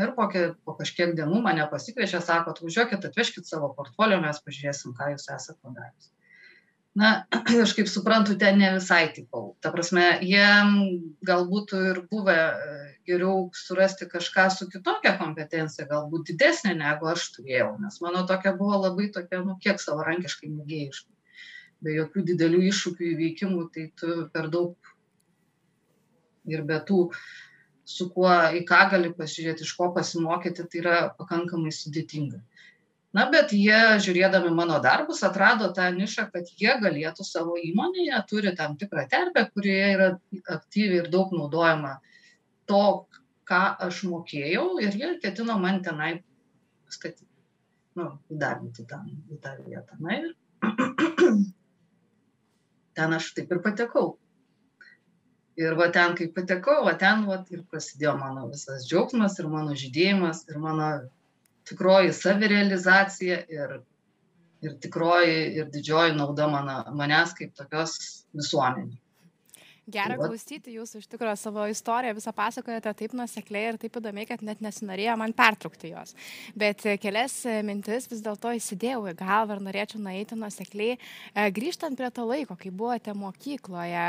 Ir 0.00 0.10
po, 0.16 0.26
po 0.66 0.74
kažkiek 0.78 1.14
dienų 1.14 1.40
mane 1.42 1.66
pasikviečia, 1.70 2.18
sako, 2.24 2.54
atvažiuokit, 2.54 3.04
atvežkit 3.06 3.46
savo 3.46 3.70
portfolio, 3.76 4.18
mes 4.22 4.40
pažiūrėsim, 4.42 4.94
ką 4.98 5.12
jūs 5.12 5.28
esate 5.30 5.60
padaręs. 5.62 6.10
Na, 6.98 7.12
aš 7.64 7.74
kaip 7.78 7.90
suprantu, 7.90 8.34
ten 8.38 8.58
ne 8.62 8.72
visai 8.76 9.06
tipau. 9.14 9.52
Ta 9.62 9.70
prasme, 9.74 10.06
jie 10.22 10.46
galbūt 11.26 11.74
ir 11.78 12.02
buvę 12.10 12.38
geriau 13.08 13.48
surasti 13.56 14.08
kažką 14.10 14.46
su 14.52 14.68
kitokia 14.72 15.16
kompetencija, 15.20 15.88
galbūt 15.90 16.30
didesnė 16.32 16.76
negu 16.78 17.10
aš 17.10 17.30
turėjau, 17.36 17.74
nes 17.82 18.00
mano 18.04 18.24
tokia 18.28 18.54
buvo 18.56 18.80
labai 18.86 19.10
tokia, 19.14 19.42
nu, 19.44 19.58
kiek 19.62 19.82
savarankiškai 19.82 20.52
mėgėjiška 20.52 21.10
be 21.84 21.94
jokių 21.98 22.24
didelių 22.30 22.62
iššūkių 22.70 23.08
įveikimų, 23.12 23.64
tai 23.74 23.88
tu 24.00 24.16
per 24.34 24.48
daug 24.52 24.92
ir 26.48 26.64
be 26.68 26.78
tų, 26.88 27.08
su 27.84 28.08
kuo 28.14 28.30
į 28.56 28.64
ką 28.68 28.80
gali 28.94 29.12
pasižiūrėti, 29.16 29.66
iš 29.66 29.74
ko 29.76 29.90
pasimokyti, 29.96 30.64
tai 30.70 30.80
yra 30.80 30.96
pakankamai 31.18 31.72
sudėtinga. 31.74 32.40
Na, 33.14 33.28
bet 33.30 33.52
jie, 33.54 33.76
žiūrėdami 34.02 34.50
mano 34.56 34.80
darbus, 34.82 35.20
atrado 35.26 35.68
tą 35.76 35.86
nišą, 35.94 36.26
kad 36.32 36.48
jie 36.58 36.72
galėtų 36.82 37.26
savo 37.26 37.54
įmonėje, 37.60 38.22
turi 38.30 38.54
tam 38.58 38.74
tikrą 38.80 39.04
terpę, 39.12 39.44
kurioje 39.54 39.92
yra 39.92 40.08
aktyviai 40.56 41.04
ir 41.04 41.10
daug 41.12 41.30
naudojama 41.36 42.00
to, 42.70 42.84
ką 43.48 43.62
aš 43.86 44.02
mokėjau 44.08 44.66
ir 44.82 44.96
jie 45.00 45.10
ketino 45.22 45.56
man 45.60 45.82
tenai 45.84 46.12
statyti, 46.92 47.28
nu, 47.98 48.10
įdarbinti 48.32 48.86
tam, 48.88 49.08
į 49.30 49.40
tą 49.44 49.54
vietą. 49.64 49.98
Na 50.00 50.18
ir 50.20 50.30
ten 52.98 53.16
aš 53.18 53.32
taip 53.36 53.52
ir 53.52 53.62
patekau. 53.64 54.14
Ir 55.60 55.76
va 55.78 55.86
ten, 55.94 56.16
kai 56.18 56.26
patekau, 56.34 56.80
va 56.88 56.96
ten 56.98 57.26
va, 57.28 57.38
ir 57.54 57.62
prasidėjo 57.70 58.16
mano 58.18 58.48
visas 58.50 58.88
džiaugsmas 58.88 59.38
ir 59.38 59.50
mano 59.52 59.76
žydėjimas 59.78 60.42
ir 60.50 60.58
mano 60.62 60.88
tikroji 61.68 62.10
savirealizacija 62.16 63.38
ir, 63.52 63.76
ir 64.66 64.74
tikroji 64.82 65.38
ir 65.60 65.70
didžioji 65.70 66.16
nauda 66.18 66.48
mano, 66.50 66.80
manęs 66.98 67.36
kaip 67.38 67.54
tokios 67.60 67.94
visuomenės. 68.34 69.03
Gera 69.84 70.16
klausyti 70.16 70.72
jūsų 70.78 71.02
iš 71.02 71.08
tikrųjų 71.12 71.36
savo 71.36 71.64
istoriją, 71.68 72.14
visą 72.16 72.32
pasakojate 72.32 72.92
taip 72.96 73.12
nusekliai 73.16 73.66
ir 73.68 73.78
taip 73.80 73.98
įdomiai, 74.00 74.24
kad 74.30 74.40
net 74.40 74.62
nesinorėjo 74.64 75.16
man 75.20 75.34
pertraukti 75.36 75.90
jos. 75.90 76.14
Bet 76.56 76.86
e, 76.88 76.94
kelias 77.00 77.34
e, 77.44 77.58
mintis 77.66 78.08
vis 78.08 78.22
dėlto 78.24 78.54
įsidėjau 78.56 79.02
į 79.12 79.16
galvą 79.18 79.58
ir 79.58 79.66
norėčiau 79.66 80.00
nueiti 80.00 80.38
nusekliai. 80.40 80.96
E, 80.96 81.44
grįžtant 81.58 82.00
prie 82.00 82.08
to 82.16 82.24
laiko, 82.24 82.56
kai 82.56 82.72
buvote 82.72 83.12
mokykloje, 83.18 84.06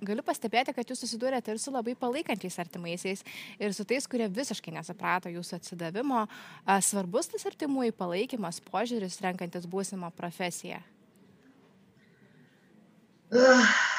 galiu 0.00 0.24
pastebėti, 0.24 0.72
kad 0.72 0.88
jūs 0.88 1.04
susidūrėte 1.04 1.52
ir 1.52 1.60
su 1.60 1.74
labai 1.74 1.92
palaikančiais 2.00 2.56
artimaisiais, 2.64 3.24
ir 3.60 3.76
su 3.76 3.84
tais, 3.84 4.08
kurie 4.08 4.30
visiškai 4.32 4.72
nesuprato 4.78 5.28
jūsų 5.28 5.58
atsidavimo. 5.58 6.24
Svarbus 6.88 7.28
tas 7.34 7.44
artimųjų 7.52 7.98
palaikymas, 8.00 8.64
požiūris 8.72 9.20
renkantis 9.28 9.68
būsimą 9.68 10.08
profesiją. 10.16 10.80
Uh 13.30 13.89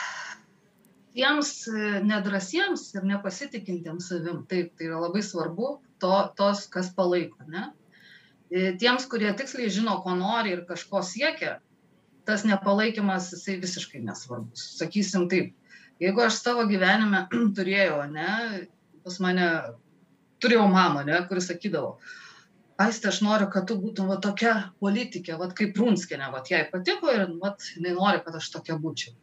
tiems 1.16 1.52
e, 1.68 2.02
nedrasiems 2.08 2.88
ir 2.96 3.06
nepasitikintiems 3.08 4.10
savim, 4.12 4.44
taip, 4.50 4.74
tai 4.78 4.88
yra 4.90 5.02
labai 5.04 5.24
svarbu, 5.26 5.76
to, 6.02 6.14
tos, 6.38 6.66
kas 6.72 6.92
palaiko, 6.98 7.44
ne? 7.52 7.68
E, 8.52 8.72
tiems, 8.80 9.08
kurie 9.12 9.32
tiksliai 9.38 9.72
žino, 9.74 9.98
ko 10.06 10.16
nori 10.18 10.56
ir 10.56 10.64
kažko 10.70 11.04
siekia, 11.08 11.58
tas 12.28 12.46
nepalaikymas, 12.48 13.32
jisai 13.36 13.58
visiškai 13.62 14.04
nesvarbus. 14.06 14.66
Sakysim 14.80 15.28
taip, 15.32 15.54
jeigu 16.04 16.26
aš 16.26 16.42
savo 16.42 16.66
gyvenime 16.70 17.26
turėjau, 17.58 18.02
ne, 18.12 18.66
pas 19.06 19.22
mane, 19.24 19.48
turėjau 20.44 20.68
mamą, 20.72 21.06
ne, 21.08 21.24
kuris 21.30 21.52
sakydavo, 21.52 21.96
Aistė, 22.82 23.12
aš 23.12 23.20
noriu, 23.22 23.46
kad 23.54 23.68
tu 23.70 23.76
būtum 23.78 24.08
va 24.10 24.16
tokia 24.18 24.54
politikė, 24.82 25.36
va 25.38 25.52
kaip 25.54 25.76
Runskinė, 25.78 26.32
va 26.34 26.40
jai 26.50 26.64
patiko 26.72 27.12
ir 27.14 27.28
va 27.38 27.52
jinai 27.62 27.92
nori, 27.94 28.24
kad 28.26 28.40
aš 28.40 28.48
tokia 28.56 28.80
būčiau 28.82 29.14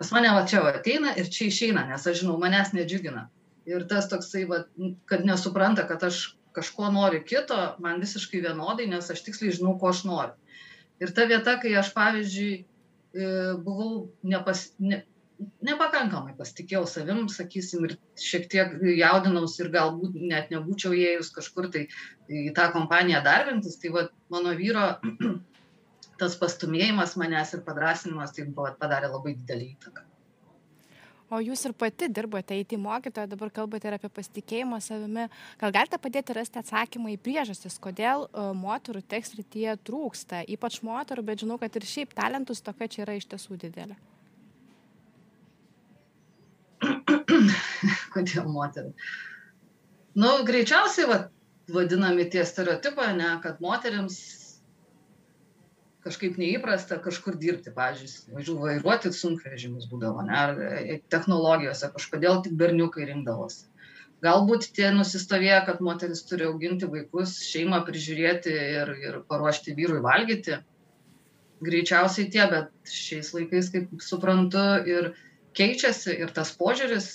pas 0.00 0.10
mane 0.16 0.32
va 0.32 0.46
čia 0.48 0.62
va 0.64 0.72
ateina 0.78 1.12
ir 1.20 1.28
čia 1.28 1.50
išeina, 1.50 1.84
nes 1.90 2.06
aš 2.08 2.22
žinau, 2.22 2.38
manęs 2.40 2.72
nedžiugina. 2.72 3.26
Ir 3.68 3.84
tas 3.90 4.08
toksai, 4.08 4.46
va, 4.48 4.62
kad 5.10 5.26
nesupranta, 5.28 5.84
kad 5.88 6.06
aš 6.08 6.22
kažko 6.56 6.88
noriu 6.94 7.20
kito, 7.26 7.58
man 7.84 8.00
visiškai 8.00 8.40
vienodai, 8.46 8.88
nes 8.88 9.10
aš 9.12 9.20
tiksliai 9.26 9.52
žinau, 9.58 9.76
ko 9.78 9.92
aš 9.92 10.06
noriu. 10.08 10.56
Ir 11.04 11.12
ta 11.16 11.26
vieta, 11.28 11.58
kai 11.60 11.74
aš, 11.76 11.92
pavyzdžiui, 11.96 12.54
e, 13.12 13.28
buvau 13.66 14.08
nepas, 14.32 14.70
ne, 14.80 15.02
nepakankamai 15.68 16.34
pasitikėjau 16.38 16.86
savim, 16.88 17.22
sakysim, 17.32 17.84
ir 17.88 17.94
šiek 18.20 18.48
tiek 18.52 18.74
jaudinausi 18.98 19.62
ir 19.64 19.70
galbūt 19.76 20.16
net 20.32 20.50
nebūčiau 20.52 20.96
įėjus 20.96 21.32
kažkur 21.36 21.70
tai 21.72 21.86
į 22.28 22.50
tą 22.56 22.70
kompaniją 22.74 23.22
darbintis, 23.24 23.78
tai 23.80 23.92
va, 23.94 24.08
mano 24.32 24.56
vyro 24.58 24.88
tas 26.20 26.36
pastumėjimas 26.40 27.16
manęs 27.20 27.56
ir 27.56 27.64
padrasinimas 27.66 28.34
tai 28.36 28.46
buvo, 28.48 28.70
padarė 28.80 29.10
labai 29.12 29.34
didelį 29.38 29.68
įtaką. 29.74 30.06
O 31.30 31.38
jūs 31.38 31.62
ir 31.62 31.72
pati 31.78 32.08
dirbote 32.10 32.56
IT 32.58 32.74
mokytoja, 32.82 33.28
dabar 33.30 33.52
kalbate 33.54 33.86
ir 33.86 33.94
apie 33.94 34.08
pasitikėjimą 34.10 34.80
savimi. 34.82 35.28
Gal 35.60 35.74
galite 35.76 35.98
padėti 36.02 36.34
rasti 36.34 36.58
atsakymą 36.58 37.12
į 37.14 37.20
priežastis, 37.22 37.78
kodėl 37.82 38.26
uh, 38.26 38.50
moterų 38.58 39.04
tekstrityje 39.12 39.76
trūksta, 39.86 40.42
ypač 40.56 40.80
moterų, 40.86 41.22
bet 41.30 41.44
žinau, 41.44 41.58
kad 41.62 41.78
ir 41.78 41.86
šiaip 41.86 42.16
talentų 42.18 42.58
stoka 42.58 42.90
čia 42.90 43.04
yra 43.06 43.14
iš 43.20 43.30
tiesų 43.30 43.60
didelė. 43.62 43.94
kodėl 48.14 48.50
moterų. 48.50 48.92
Nu, 50.18 50.30
greičiausiai, 50.46 51.06
va, 51.10 51.18
vadinami 51.70 52.26
tie 52.32 52.44
stereotipai, 52.46 53.12
ne, 53.18 53.30
kad 53.44 53.60
moteriams 53.62 54.18
kažkaip 56.04 56.38
neįprasta 56.40 56.98
kažkur 57.04 57.36
dirbti, 57.40 57.72
pavyzdžiui, 57.76 58.56
vairuoti 58.60 59.12
sunkvežimus 59.14 59.88
būdavo, 59.90 60.24
ne, 60.26 60.36
ar 60.36 60.62
e, 60.64 60.98
technologijose 61.12 61.90
kažkodėl 61.94 62.40
tik 62.44 62.56
berniukai 62.60 63.08
rinkdavosi. 63.10 63.68
Galbūt 64.24 64.68
tie 64.76 64.90
nusistovėjo, 64.92 65.62
kad 65.68 65.80
moteris 65.84 66.22
turi 66.28 66.44
auginti 66.48 66.88
vaikus, 66.92 67.38
šeimą 67.48 67.80
prižiūrėti 67.86 68.52
ir, 68.52 68.92
ir 69.00 69.18
paruošti 69.30 69.72
vyrui 69.76 70.02
valgyti. 70.04 70.58
Greičiausiai 71.64 72.28
tie, 72.32 72.44
bet 72.48 72.92
šiais 72.92 73.32
laikais, 73.36 73.70
kaip 73.72 74.04
suprantu, 74.04 74.64
ir 74.88 75.12
keičiasi 75.56 76.18
ir 76.20 76.32
tas 76.36 76.52
požiūris 76.56 77.08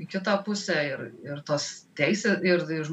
į 0.00 0.08
kitą 0.10 0.36
pusę 0.44 0.76
ir, 0.90 1.02
ir 1.24 1.40
tos 1.48 1.86
teisės, 1.96 2.40
ir, 2.44 2.64
ir 2.72 2.92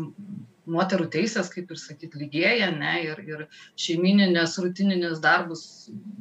moterų 0.70 1.08
teisės, 1.14 1.50
kaip 1.54 1.72
ir 1.74 1.80
sakyt, 1.82 2.16
lygėja, 2.18 2.70
ne, 2.76 2.94
ir, 3.08 3.22
ir 3.26 3.46
šeimininės, 3.82 4.58
rutininės 4.62 5.22
darbus 5.24 5.64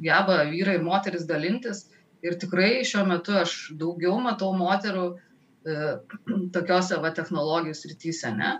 geba 0.01 0.41
vyrai 0.49 0.79
ir 0.79 0.85
moteris 0.85 1.27
dalintis. 1.29 1.87
Ir 2.21 2.37
tikrai 2.41 2.83
šiuo 2.85 3.05
metu 3.09 3.33
aš 3.37 3.71
daugiau 3.77 4.19
matau 4.21 4.51
moterų 4.57 5.05
e, 5.11 5.77
tokiuose 6.55 6.99
va 7.01 7.13
technologijų 7.17 7.77
srityse, 7.77 8.33
ne. 8.37 8.57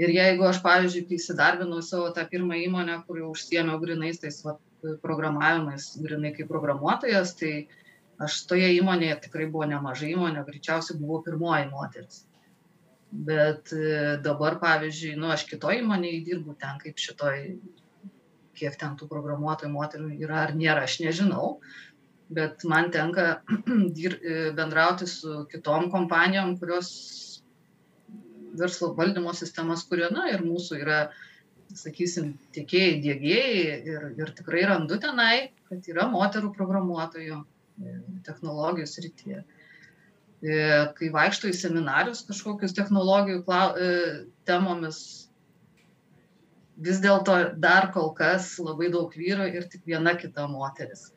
Ir 0.00 0.12
jeigu 0.12 0.48
aš, 0.48 0.62
pavyzdžiui, 0.64 1.04
kai 1.08 1.18
įsidarbinau 1.20 1.82
savo 1.84 2.08
tą 2.16 2.24
pirmą 2.28 2.56
įmonę, 2.64 3.02
kur 3.06 3.20
jau 3.20 3.30
užsiemiau 3.34 3.80
grinais 3.82 4.20
tais 4.22 4.40
va, 4.44 4.56
programavimais, 5.04 5.92
grinai 6.02 6.32
kaip 6.36 6.48
programuotojas, 6.50 7.36
tai 7.38 7.52
aš 8.22 8.42
toje 8.50 8.72
įmonėje 8.78 9.20
tikrai 9.26 9.46
buvo 9.52 9.68
nemažai 9.68 10.14
įmonė, 10.14 10.44
greičiausiai 10.48 10.98
buvau 11.00 11.20
pirmoji 11.26 11.68
moteris. 11.70 12.22
Bet 13.12 13.72
e, 13.76 14.16
dabar, 14.24 14.56
pavyzdžiui, 14.60 15.18
nu, 15.20 15.28
aš 15.34 15.44
kitoje 15.50 15.82
įmonėje 15.82 16.22
dirbu 16.30 16.54
ten 16.60 16.78
kaip 16.80 17.00
šitoj, 17.00 17.42
kiek 18.56 18.78
ten 18.80 18.94
tų 18.96 19.08
programuotojų 19.10 19.72
moterų 19.72 20.08
yra 20.24 20.38
ar 20.46 20.54
nėra, 20.56 20.86
aš 20.88 20.96
nežinau. 21.04 21.58
Bet 22.32 22.64
man 22.64 22.88
tenka 22.94 23.42
dir, 23.98 24.16
e, 24.16 24.38
bendrauti 24.56 25.10
su 25.12 25.42
kitom 25.52 25.90
kompanijom, 25.92 26.56
kurios 26.62 26.88
verslo 28.56 28.94
valdymo 28.96 29.36
sistemas 29.36 29.84
kuria, 29.88 30.08
na 30.12 30.30
ir 30.32 30.40
mūsų 30.46 30.80
yra, 30.80 31.02
sakysim, 31.76 32.38
tiekėjai, 32.56 32.96
dėgėjai 33.04 33.76
ir, 33.92 34.08
ir 34.22 34.32
tikrai 34.40 34.64
randu 34.72 34.96
tenai, 35.04 35.52
kad 35.68 35.84
yra 35.92 36.08
moterų 36.12 36.54
programuotojų 36.56 37.44
technologijų 38.24 38.88
srityje. 38.88 39.44
E, 39.44 39.61
kai 40.42 41.10
vaikšto 41.14 41.50
į 41.52 41.54
seminarius 41.54 42.24
kažkokius 42.26 42.74
technologijų 42.74 43.44
e, 43.46 43.90
temomis, 44.48 44.98
vis 46.82 46.98
dėlto 47.02 47.36
dar 47.62 47.92
kol 47.94 48.10
kas 48.18 48.56
labai 48.58 48.90
daug 48.90 49.12
vyrų 49.14 49.52
ir 49.54 49.68
tik 49.70 49.86
viena 49.86 50.16
kita 50.18 50.48
moteris. 50.50 51.12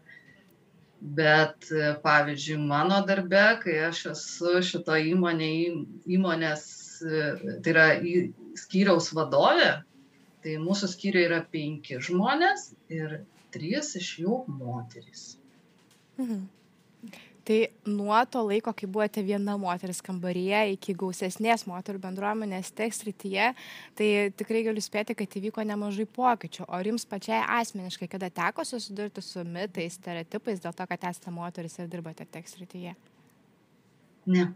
Bet 1.02 1.72
e, 1.74 1.96
pavyzdžiui, 2.06 2.60
mano 2.70 3.02
darbe, 3.06 3.46
kai 3.64 3.80
aš 3.90 4.06
esu 4.14 4.62
šito 4.62 4.94
įmonė, 4.94 5.52
įmonės, 6.06 6.68
tai 7.02 7.74
yra 7.74 7.88
skyriaus 8.62 9.10
vadovė, 9.18 9.72
tai 10.46 10.60
mūsų 10.62 10.92
skyriuje 10.94 11.32
yra 11.32 11.42
penki 11.52 11.98
žmonės 11.98 12.70
ir 12.94 13.24
trys 13.56 13.96
iš 13.98 14.12
jų 14.22 14.44
moterys. 14.54 15.34
Mhm. 16.22 16.46
Tai 17.46 17.58
nuo 17.86 18.18
to 18.26 18.42
laiko, 18.42 18.72
kai 18.74 18.88
buvote 18.90 19.22
viena 19.22 19.54
moteris 19.62 20.00
kambaryje, 20.06 20.62
iki 20.74 20.96
gausesnės 20.98 21.68
moterų 21.70 22.00
bendruomenės 22.02 22.72
tekst 22.74 23.06
rytyje, 23.06 23.52
tai 23.98 24.08
tikrai 24.38 24.64
galiu 24.66 24.82
spėti, 24.82 25.14
kad 25.18 25.38
įvyko 25.38 25.66
nemažai 25.70 26.08
pokyčių. 26.18 26.66
O 26.66 26.80
jums 26.88 27.06
pačiai 27.10 27.44
asmeniškai, 27.60 28.10
kada 28.10 28.32
teko 28.34 28.66
susidurti 28.66 29.22
su 29.22 29.46
mitais, 29.46 30.00
stereotipais 30.00 30.64
dėl 30.64 30.74
to, 30.74 30.88
kad 30.90 31.06
esate 31.12 31.34
moteris 31.36 31.78
ir 31.78 31.92
dirbate 31.92 32.26
tekst 32.26 32.58
rytyje? 32.62 32.96
Ne. 34.34 34.48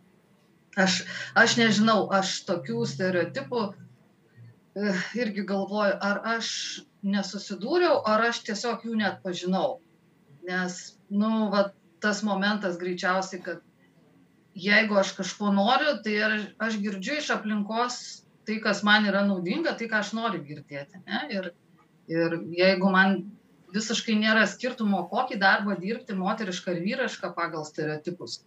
Aš, 0.80 1.04
aš 1.38 1.58
nežinau, 1.60 2.08
aš 2.13 2.39
tokių 2.47 2.88
stereotipų 2.89 3.62
e, 3.69 4.95
irgi 5.21 5.45
galvoju, 5.45 5.93
ar 6.10 6.23
aš 6.38 6.49
nesusidūriau, 7.06 8.02
ar 8.10 8.25
aš 8.32 8.41
tiesiog 8.49 8.89
jų 8.89 8.97
net 9.04 9.21
pažinau 9.25 9.78
nes 10.49 10.78
nu 11.10 11.49
vat 11.54 11.73
tas 12.03 12.21
momentas 12.23 12.77
greičiausiai 12.81 13.41
kad 13.43 13.63
jeigu 14.55 14.97
aš 14.99 15.13
kažko 15.17 15.51
noriu 15.55 15.97
tai 16.03 16.15
ar 16.27 16.38
aš 16.67 16.79
girdžiu 16.83 17.19
iš 17.19 17.31
aplinkos 17.35 17.99
tai 18.47 18.59
kas 18.63 18.83
man 18.83 19.07
yra 19.09 19.25
naudinga 19.27 19.75
tai 19.77 19.89
ką 19.91 20.01
aš 20.03 20.13
noriu 20.17 20.43
girdėti 20.45 21.01
ne? 21.05 21.25
Ir 21.29 21.51
ir 22.09 22.39
jeigu 22.57 22.89
man 22.91 23.19
visiškai 23.73 24.15
nėra 24.17 24.47
skirtumo 24.49 25.03
kokį 25.12 25.38
darbą 25.41 25.75
dirbti 25.79 26.17
moterišką 26.17 26.73
ar 26.73 26.79
vyrišką 26.85 27.33
pagal 27.35 27.67
stereotipus 27.67 28.39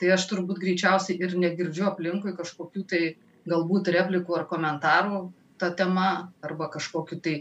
tai 0.00 0.12
aš 0.16 0.26
turbūt 0.30 0.60
greičiausiai 0.60 1.16
ir 1.24 1.38
negirdžiu 1.40 1.86
aplinkui 1.88 2.36
kažkokių 2.36 2.84
tai 2.90 3.02
galbūt 3.48 3.88
replikų 3.94 4.36
ar 4.36 4.44
komentarų 4.50 5.22
ta 5.60 5.70
tema 5.72 6.32
arba 6.44 6.68
kažkokių 6.74 7.20
tai 7.24 7.36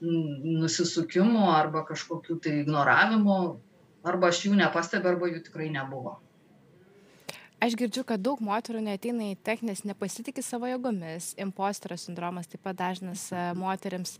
nusisukimų 0.00 1.48
arba 1.52 1.82
kažkokių 1.88 2.38
tai 2.44 2.54
ignoravimų, 2.62 3.40
arba 4.06 4.30
aš 4.32 4.46
jų 4.46 4.56
nepastebiu, 4.58 5.14
arba 5.14 5.30
jų 5.30 5.44
tikrai 5.46 5.70
nebuvo. 5.72 6.18
Aš 7.60 7.74
girdžiu, 7.76 8.06
kad 8.08 8.22
daug 8.24 8.38
moterų 8.40 8.80
neteina 8.80 9.26
į 9.34 9.38
techninės, 9.44 9.82
nepasitikė 9.84 10.40
savo 10.40 10.64
jėgomis, 10.64 11.34
imposterio 11.44 11.98
sindromas 12.00 12.48
taip 12.48 12.62
pat 12.64 12.78
dažnas 12.78 13.26
e, 13.36 13.42
moteriams. 13.60 14.14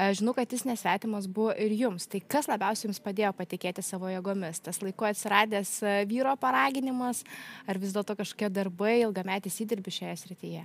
E, 0.00 0.06
žinau, 0.16 0.32
kad 0.38 0.48
jis 0.48 0.64
nesvetimas 0.64 1.26
buvo 1.28 1.52
ir 1.60 1.74
jums. 1.76 2.06
Tai 2.08 2.22
kas 2.24 2.48
labiausiai 2.48 2.88
jums 2.88 3.02
padėjo 3.04 3.34
patikėti 3.36 3.84
savo 3.84 4.08
jėgomis? 4.08 4.62
Tas 4.64 4.80
laiko 4.80 5.10
atsiradęs 5.10 5.74
e, 5.84 5.92
vyro 6.08 6.32
paraginimas, 6.40 7.20
ar 7.68 7.82
vis 7.82 7.92
dėlto 7.92 8.16
kažkokie 8.16 8.48
darbai, 8.48 8.94
ilgametis 9.02 9.60
įdirbis 9.66 10.00
šioje 10.00 10.16
srityje? 10.22 10.64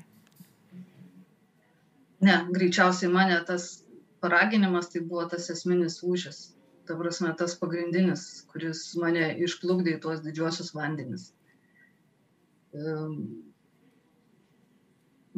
Ne, 2.23 2.39
greičiausiai 2.55 3.12
mane 3.12 3.43
tas 3.43 3.81
paraginimas 4.23 4.88
tai 4.93 5.03
buvo 5.03 5.27
tas 5.27 5.51
esminis 5.51 5.99
lūžis. 6.05 6.45
Ta 6.91 6.97
prasme, 6.99 7.30
tas 7.39 7.54
pagrindinis, 7.56 8.25
kuris 8.51 8.82
mane 8.99 9.30
išplukdė 9.45 9.93
į 9.95 9.99
tuos 10.04 10.19
didžiuosius 10.25 10.73
vandenis. 10.75 11.30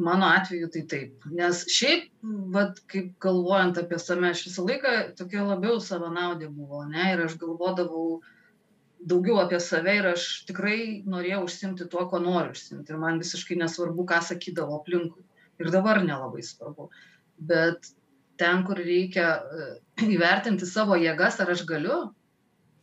Mano 0.08 0.26
atveju 0.34 0.72
tai 0.74 0.82
taip. 0.90 1.28
Nes 1.30 1.60
šiaip, 1.70 2.08
vat, 2.56 2.80
kaip 2.90 3.12
galvojant 3.22 3.78
apie 3.78 4.00
save, 4.02 4.32
aš 4.34 4.42
visą 4.48 4.66
laiką 4.66 4.94
tokia 5.20 5.46
labiau 5.46 5.78
savanaudė 5.78 6.50
buvo, 6.50 6.82
ne, 6.90 7.12
ir 7.12 7.22
aš 7.28 7.38
galvodavau 7.38 8.18
daugiau 9.14 9.38
apie 9.44 9.62
save 9.62 9.94
ir 10.00 10.10
aš 10.16 10.28
tikrai 10.50 10.78
norėjau 11.06 11.44
užsimti 11.46 11.86
tuo, 11.92 12.08
ko 12.10 12.18
noriu 12.24 12.58
užsimti. 12.58 12.90
Ir 12.90 12.98
man 13.06 13.22
visiškai 13.22 13.62
nesvarbu, 13.62 14.10
ką 14.10 14.18
sakydavo 14.32 14.80
aplinkui. 14.80 15.22
Ir 15.62 15.70
dabar 15.70 16.02
nelabai 16.02 16.42
svarbu. 16.42 16.90
Bet 17.38 17.94
ten, 18.40 18.62
kur 18.66 18.78
reikia 18.80 19.28
e, 19.38 19.66
įvertinti 20.16 20.68
savo 20.68 20.98
jėgas, 21.00 21.40
ar 21.42 21.52
aš 21.54 21.64
galiu, 21.68 21.98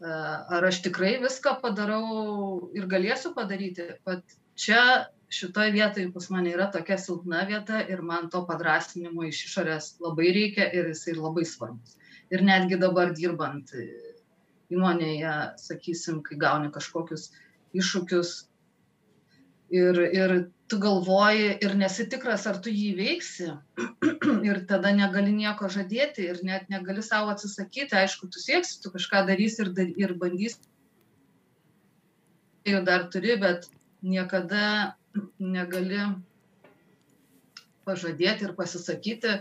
e, 0.02 0.12
ar 0.58 0.68
aš 0.70 0.82
tikrai 0.88 1.16
viską 1.24 1.58
padarau 1.64 2.70
ir 2.78 2.88
galėsiu 2.92 3.34
padaryti. 3.38 3.90
Pat 4.08 4.38
čia 4.60 5.08
šitoje 5.32 5.72
vietoje 5.76 6.12
pas 6.12 6.30
mane 6.34 6.52
yra 6.52 6.68
tokia 6.72 6.98
silpna 7.00 7.46
vieta 7.48 7.82
ir 7.88 8.02
man 8.04 8.30
to 8.32 8.44
padrasinimo 8.48 9.24
iš 9.28 9.46
išorės 9.48 9.94
labai 10.04 10.32
reikia 10.36 10.68
ir 10.76 10.92
jisai 10.92 11.16
labai 11.18 11.46
svarbus. 11.48 11.96
Ir 12.32 12.44
netgi 12.48 12.80
dabar 12.80 13.14
dirbant 13.16 13.72
įmonėje, 14.72 15.36
sakysim, 15.60 16.22
kai 16.24 16.38
gauni 16.40 16.72
kažkokius 16.72 17.30
iššūkius 17.76 18.32
ir, 19.72 20.00
ir 20.14 20.34
tu 20.72 20.80
galvoji 20.80 21.58
ir 21.64 21.76
nesi 21.80 22.06
tikras, 22.12 22.46
ar 22.48 22.60
tu 22.64 22.72
jį 22.72 22.92
veiksi 23.00 23.50
ir 24.50 24.62
tada 24.70 24.92
negali 24.96 25.34
nieko 25.36 25.70
žadėti 25.72 26.28
ir 26.28 26.42
net 26.48 26.70
negali 26.72 27.04
savo 27.04 27.32
atsisakyti, 27.34 27.96
aišku, 27.98 28.30
tu 28.32 28.40
sieksi, 28.40 28.80
tu 28.84 28.92
kažką 28.94 29.26
darysi 29.28 29.66
ir, 29.66 29.74
ir 30.06 30.16
bandysi. 30.22 30.60
Idėjų 32.62 32.84
dar 32.88 33.08
turi, 33.12 33.36
bet 33.42 33.68
niekada 34.06 34.96
negali 35.40 36.04
pažadėti 37.88 38.48
ir 38.48 38.56
pasisakyti, 38.58 39.40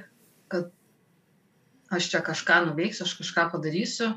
kad 0.51 0.71
aš 1.93 2.09
čia 2.11 2.23
kažką 2.25 2.65
nuveiksiu, 2.71 3.05
aš 3.07 3.19
kažką 3.21 3.51
padarysiu. 3.55 4.15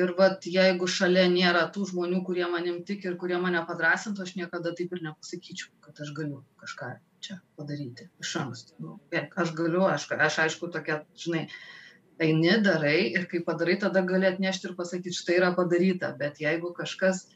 Ir 0.00 0.14
vat, 0.16 0.46
jeigu 0.48 0.86
šalia 0.88 1.26
nėra 1.28 1.66
tų 1.72 1.84
žmonių, 1.90 2.22
kurie 2.24 2.46
manim 2.48 2.78
tik 2.88 3.04
ir 3.04 3.18
kurie 3.20 3.36
mane 3.40 3.60
padrasintų, 3.68 4.24
aš 4.24 4.34
niekada 4.38 4.72
taip 4.78 4.94
ir 4.96 5.02
nepasakyčiau, 5.04 5.68
kad 5.84 6.00
aš 6.00 6.14
galiu 6.16 6.40
kažką 6.62 6.88
čia 7.22 7.36
padaryti 7.60 8.08
iš 8.22 8.32
anksto. 8.40 8.78
Nu, 8.80 8.96
aš 9.12 9.52
galiu, 9.58 9.84
aš, 9.90 10.08
aš 10.16 10.38
aišku, 10.46 10.70
tokia, 10.72 11.02
žinai, 11.24 11.44
eini, 12.24 12.56
darai 12.64 12.96
ir 13.12 13.28
kai 13.28 13.42
padarai, 13.44 13.76
tada 13.84 14.00
gali 14.08 14.30
atnešti 14.30 14.70
ir 14.70 14.76
pasakyti, 14.80 15.12
štai 15.20 15.38
yra 15.42 15.52
padaryta. 15.58 16.14
Bet 16.16 16.40
jeigu 16.40 16.72
kažkas 16.78 17.26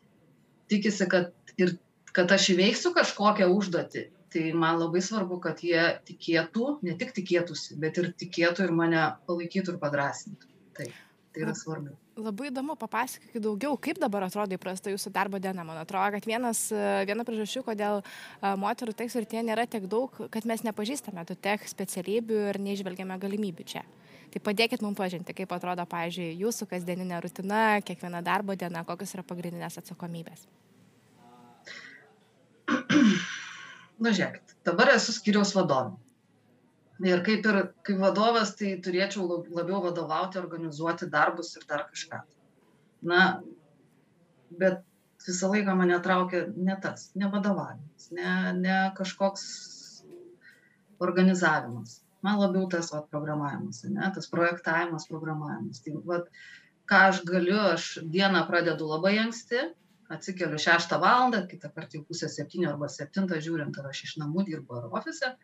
tikisi, 0.72 1.10
kad, 1.12 1.34
ir, 1.60 1.76
kad 2.16 2.32
aš 2.32 2.54
įveiksiu 2.56 2.96
kažkokią 2.96 3.52
užduotį 3.52 4.10
tai 4.32 4.50
man 4.52 4.80
labai 4.80 5.00
svarbu 5.04 5.38
kad 5.40 5.60
jie 5.64 5.82
tikėtų 6.08 6.78
ne 6.84 6.96
tik 6.98 7.14
tikėtųsi 7.16 7.78
bet 7.80 8.00
ir 8.02 8.10
tikėtų 8.20 8.66
ir 8.66 8.72
mane 8.74 9.02
palaikytų 9.28 9.76
ir 9.76 9.78
padrąsintų 9.80 10.50
taip 10.76 11.02
tai 11.36 11.44
yra 11.44 11.54
svarbu 11.56 11.92
Labai 12.16 12.46
įdomu, 12.48 12.78
papasakokit 12.80 13.42
daugiau, 13.44 13.74
kaip 13.76 13.98
dabar 14.00 14.24
atrodo 14.24 14.56
įprasta 14.56 14.88
jūsų 14.88 15.10
darbo 15.12 15.36
diena. 15.36 15.66
Man 15.68 15.76
atrodo, 15.76 16.14
kad 16.14 16.24
vienas, 16.24 16.62
viena 17.04 17.26
priežasčių, 17.28 17.60
kodėl 17.66 18.00
moterų 18.56 18.94
teks 18.96 19.18
ir 19.20 19.26
tie 19.28 19.42
nėra 19.44 19.66
tiek 19.68 19.84
daug, 19.84 20.16
kad 20.32 20.48
mes 20.48 20.64
nepažįstame 20.64 21.26
tų 21.28 21.36
tech 21.44 21.66
specialybių 21.68 22.38
ir 22.54 22.58
neižvelgiame 22.64 23.18
galimybių 23.20 23.66
čia. 23.68 23.84
Tai 24.32 24.40
padėkit 24.48 24.80
mums 24.80 24.96
pažinti, 24.96 25.36
kaip 25.36 25.52
atrodo, 25.52 25.84
pavyzdžiui, 25.92 26.30
jūsų 26.40 26.70
kasdieninė 26.72 27.20
rutina, 27.20 27.60
kiekviena 27.84 28.24
darbo 28.24 28.56
diena, 28.56 28.80
kokios 28.88 29.12
yra 29.12 29.26
pagrindinės 29.28 29.76
atsakomybės. 29.82 30.48
nu 34.00 34.08
žiūrėkit, 34.08 34.56
dabar 34.64 34.96
esu 34.96 35.12
skiriaus 35.20 35.52
vadovė. 35.52 36.00
Ir 37.04 37.20
kaip 37.24 37.44
ir 37.44 37.58
kaip 37.84 37.98
vadovas, 38.00 38.54
tai 38.56 38.76
turėčiau 38.80 39.26
labiau 39.28 39.82
vadovauti, 39.84 40.40
organizuoti 40.40 41.10
darbus 41.12 41.52
ir 41.58 41.66
dar 41.68 41.84
kažką. 41.90 42.22
Na, 43.10 43.22
bet 44.50 44.80
visą 45.26 45.50
laiką 45.52 45.74
mane 45.76 45.98
traukia 46.00 46.46
ne 46.56 46.76
tas, 46.82 47.10
ne 47.14 47.28
vadovavimas, 47.32 48.10
ne, 48.16 48.32
ne 48.56 48.78
kažkoks 48.96 49.44
organizavimas. 51.04 52.00
Man 52.24 52.40
labiau 52.40 52.68
tas 52.72 52.88
vat, 52.94 53.10
programavimas, 53.12 53.82
ne, 53.92 54.06
tas 54.14 54.30
projektavimas, 54.32 55.04
programavimas. 55.10 55.82
Tai 55.84 55.98
vat, 56.08 56.30
ką 56.88 57.02
aš 57.10 57.20
galiu, 57.28 57.58
aš 57.74 57.90
dieną 58.14 58.46
pradedu 58.48 58.88
labai 58.88 59.18
anksti, 59.20 59.66
atsikeliu 60.16 60.58
šeštą 60.62 60.98
valandą, 61.02 61.44
kitą 61.50 61.70
kartą 61.74 61.98
jau 61.98 62.06
pusę 62.08 62.30
septynių 62.32 62.70
arba 62.72 62.88
septintą 62.92 63.38
žiūrint, 63.42 63.78
ar 63.82 63.90
aš 63.90 64.04
iš 64.08 64.16
namų 64.22 64.46
dirbu 64.48 64.78
ar 64.80 64.88
ofise, 65.00 65.34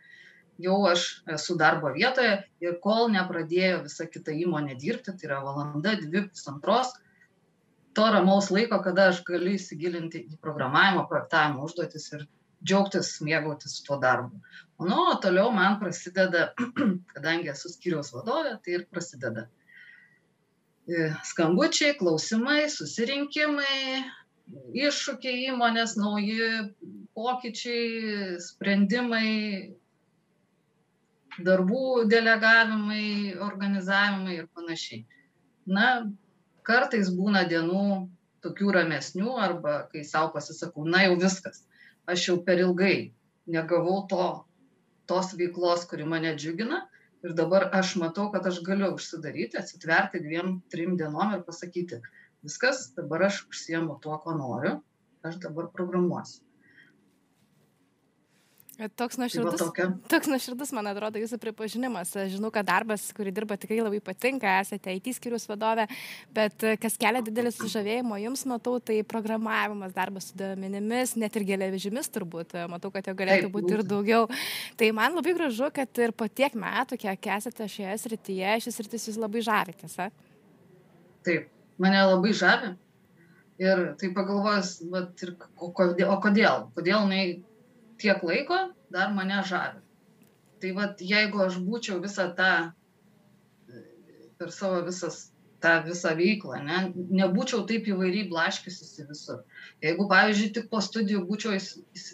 jau 0.60 0.78
aš 0.88 1.06
esu 1.34 1.56
darbo 1.58 1.92
vietoje 1.94 2.42
ir 2.64 2.76
kol 2.82 3.08
nepradėjo 3.12 3.82
visa 3.86 4.06
kita 4.10 4.34
įmonė 4.44 4.76
dirbti, 4.80 5.14
tai 5.16 5.28
yra 5.28 5.40
valanda, 5.44 5.96
dvi, 6.00 6.26
pusantros, 6.28 6.92
to 7.96 8.04
ramaus 8.12 8.50
laiko, 8.50 8.78
kada 8.84 9.10
aš 9.12 9.22
galiu 9.26 9.56
įsigilinti 9.56 10.24
į 10.32 10.38
programavimo, 10.44 11.04
projektavimo 11.08 11.66
užduotis 11.66 12.08
ir 12.16 12.26
džiaugtis, 12.62 13.16
mėgautis 13.26 13.80
tuo 13.86 13.98
darbu. 14.02 14.40
O 14.78 14.86
nu, 14.88 15.00
toliau 15.22 15.50
man 15.54 15.78
prasideda, 15.80 16.52
kadangi 17.14 17.52
esu 17.52 17.72
skyriaus 17.72 18.12
vadovė, 18.14 18.56
tai 18.64 18.78
ir 18.78 18.86
prasideda 18.90 19.48
e, 20.86 21.10
skambučiai, 21.32 21.96
klausimai, 21.98 22.64
susirinkimai, 22.72 24.02
iššūkiai 24.86 25.48
įmonės, 25.52 25.96
nauji 26.00 26.48
pokyčiai, 27.16 28.38
sprendimai, 28.42 29.28
darbų 31.40 32.08
delegavimai, 32.12 33.38
organizavimai 33.40 34.36
ir 34.40 34.48
panašiai. 34.52 35.04
Na, 35.66 35.86
kartais 36.66 37.10
būna 37.14 37.46
dienų 37.48 38.08
tokių 38.42 38.72
ramesnių 38.76 39.36
arba 39.38 39.76
kai 39.92 40.02
savo 40.04 40.32
pasisakau, 40.34 40.84
na 40.84 41.04
jau 41.06 41.16
viskas, 41.20 41.62
aš 42.10 42.28
jau 42.28 42.38
per 42.44 42.60
ilgai 42.60 43.12
negavau 43.46 44.02
to, 44.10 44.26
tos 45.06 45.32
veiklos, 45.38 45.86
kuri 45.90 46.06
mane 46.08 46.34
džiugina 46.36 46.82
ir 47.22 47.34
dabar 47.38 47.68
aš 47.78 47.96
matau, 48.02 48.28
kad 48.34 48.46
aš 48.50 48.60
galiu 48.66 48.92
užsidaryti, 48.96 49.58
atsitverti 49.58 50.22
dviem, 50.22 50.56
trim 50.74 50.96
dienom 50.98 51.36
ir 51.36 51.44
pasakyti, 51.46 52.00
viskas, 52.42 52.88
dabar 52.96 53.28
aš 53.28 53.44
užsiemu 53.50 53.98
tuo, 54.02 54.18
ko 54.24 54.34
noriu, 54.38 54.80
aš 55.26 55.38
dabar 55.44 55.70
programuosiu. 55.74 56.42
Toks 58.72 59.18
nuoširdus, 59.20 59.60
tai 59.76 59.86
toks 60.08 60.30
nuoširdus, 60.32 60.70
man 60.72 60.86
atrodo, 60.88 61.20
jūsų 61.20 61.36
pripažinimas. 61.42 62.14
Žinau, 62.32 62.48
kad 62.54 62.64
darbas, 62.64 63.04
kurį 63.12 63.34
dirba, 63.36 63.58
tikrai 63.60 63.82
labai 63.82 64.00
patinka, 64.04 64.48
esate 64.62 64.94
IT 64.96 65.10
skirius 65.18 65.44
vadovė, 65.50 65.84
bet 66.32 66.64
kas 66.80 66.96
kelia 67.00 67.20
didelį 67.26 67.52
sužavėjimo 67.52 68.16
jums, 68.22 68.46
matau, 68.48 68.78
tai 68.80 69.02
programavimas, 69.04 69.92
darbas 69.92 70.30
su 70.30 70.40
duomenimis, 70.40 71.12
net 71.20 71.36
ir 71.36 71.46
geležimis 71.52 72.08
turbūt, 72.16 72.56
matau, 72.72 72.88
kad 72.94 73.12
jo 73.12 73.16
galėtų 73.20 73.52
būti 73.52 73.76
ir 73.76 73.84
daugiau. 73.92 74.24
Tai 74.80 74.90
man 74.96 75.20
labai 75.20 75.36
gražu, 75.36 75.68
kad 75.76 76.02
ir 76.02 76.16
po 76.16 76.30
tiek 76.32 76.56
metų, 76.56 76.96
kiek 77.04 77.30
esate 77.36 77.68
šioje 77.76 78.00
srityje, 78.06 78.56
šis 78.64 78.80
sritis 78.80 79.08
jūs 79.10 79.20
labai 79.20 79.44
žavitės. 79.44 80.00
Taip, 81.28 81.52
mane 81.76 82.02
labai 82.08 82.32
žavi. 82.40 82.74
Ir 83.62 83.88
tai 84.00 84.08
pagalvojus, 84.16 84.78
vat, 84.90 85.12
ir, 85.22 85.36
o, 85.60 85.68
kodėl, 85.76 86.08
o 86.10 86.16
kodėl? 86.24 86.64
Kodėl 86.74 87.04
jinai 87.04 87.24
tiek 88.02 88.22
laiko 88.26 88.58
dar 88.92 89.12
mane 89.14 89.40
žavi. 89.48 89.82
Tai 90.62 90.72
vat, 90.78 91.02
jeigu 91.02 91.42
aš 91.42 91.58
būčiau 91.66 91.98
visą 92.02 92.28
tą, 92.38 92.50
per 94.38 94.52
savo 94.54 94.82
visas, 94.86 95.24
tą 95.62 95.76
visą 95.86 96.12
veiklą, 96.18 96.60
ne, 96.66 96.82
nebūčiau 97.22 97.64
taip 97.70 97.88
įvairiai 97.90 98.28
blaškiusi 98.30 99.06
visur. 99.08 99.40
Jeigu, 99.82 100.06
pavyzdžiui, 100.10 100.52
tik 100.58 100.68
po 100.70 100.82
studijų 100.84 101.24
būčiau 101.30 101.56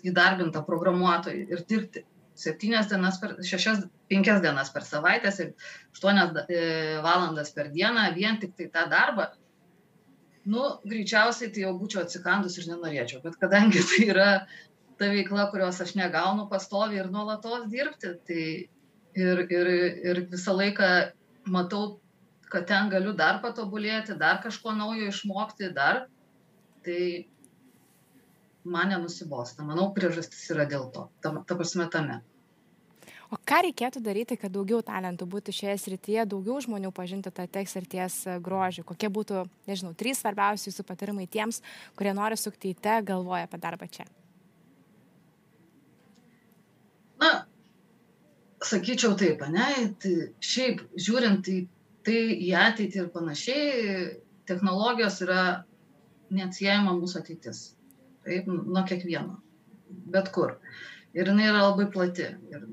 įdarbinta 0.08 0.64
programuotojai 0.68 1.44
ir 1.48 1.64
dirbti 1.68 2.04
septynias 2.38 2.88
dienas 2.88 3.18
per, 3.20 3.34
šešias, 3.44 3.82
penkias 4.08 4.40
dienas 4.44 4.70
per 4.70 4.86
savaitę, 4.86 5.32
aštuonias 5.92 6.36
e, 6.46 6.62
valandas 7.04 7.50
per 7.56 7.72
dieną, 7.74 8.12
vien 8.16 8.38
tik 8.40 8.54
tai 8.56 8.68
tą 8.76 8.84
darbą, 8.92 9.26
nu 10.48 10.68
greičiausiai 10.88 11.50
tai 11.52 11.66
jau 11.66 11.74
būčiau 11.80 12.04
atsikandus 12.04 12.56
ir 12.60 12.70
nenorėčiau 12.70 13.20
bet 13.24 13.36
kadangi 13.42 13.82
tai 13.90 14.06
yra 14.14 14.28
ta 14.98 15.08
veikla 15.12 15.48
kurios 15.52 15.80
aš 15.84 15.94
negaunu 15.98 16.48
pastoviai 16.50 17.02
ir 17.04 17.10
nuolatos 17.14 17.66
dirbti. 17.72 18.12
Tai 18.28 18.44
ir 19.24 19.42
ir 19.58 19.72
ir 20.10 20.22
visą 20.34 20.54
laiką 20.58 20.90
matau 21.46 21.98
kad 22.52 22.66
ten 22.66 22.88
galiu 22.92 23.12
dar 23.16 23.42
patobulėti 23.42 24.16
dar 24.18 24.40
kažko 24.44 24.72
naujo 24.76 25.10
išmokti 25.12 25.72
dar. 25.74 26.06
Tai 26.84 27.02
man 28.64 28.90
nenusibosta. 28.92 29.64
Manau 29.64 29.92
priežastis 29.94 30.50
yra 30.52 30.66
dėl 30.68 30.90
to. 30.92 31.08
Ta, 31.22 31.32
ta 31.46 31.56
prasme 31.56 31.88
tame. 31.92 32.20
O 33.28 33.36
ką 33.44 33.58
reikėtų 33.66 34.00
daryti 34.00 34.38
kad 34.40 34.52
daugiau 34.54 34.80
talentų 34.84 35.26
būtų 35.28 35.52
šioje 35.52 35.74
srityje 35.82 36.24
daugiau 36.30 36.62
žmonių 36.64 36.92
pažintų 36.96 37.32
tą 37.36 37.44
tech 37.52 37.68
srities 37.68 38.22
e, 38.24 38.38
grožį 38.40 38.86
kokie 38.88 39.10
būtų 39.12 39.42
nežinau 39.68 39.92
trys 39.92 40.22
svarbiausi 40.22 40.70
jūsų 40.70 40.86
patarimai 40.88 41.26
tiems 41.28 41.60
kurie 41.98 42.14
nori 42.16 42.38
sukti 42.40 42.72
į 42.72 42.78
tech 42.80 43.04
galvoja 43.10 43.44
apie 43.44 43.60
darbą 43.60 43.90
čia 43.92 44.08
na 47.20 47.44
sakyčiau 48.64 49.16
taip 49.18 49.42
ane 49.46 49.68
tai 50.02 50.14
šiaip 50.42 50.82
žiūrint 50.98 51.50
į 51.52 51.58
tai 52.06 52.20
į 52.48 52.52
ateitį 52.58 53.02
ir 53.02 53.10
panašiai 53.14 54.06
technologijos 54.48 55.20
yra 55.26 55.42
neatsiejama 56.34 56.96
mūsų 56.98 57.22
ateitis 57.22 57.62
taip 58.26 58.48
nuo 58.48 58.84
kiekvieno 58.88 59.38
bet 60.14 60.32
kur 60.34 60.56
ir 61.14 61.30
jinai 61.30 61.48
yra 61.50 61.68
labai 61.68 61.88
plati 61.92 62.26
ir 62.52 62.66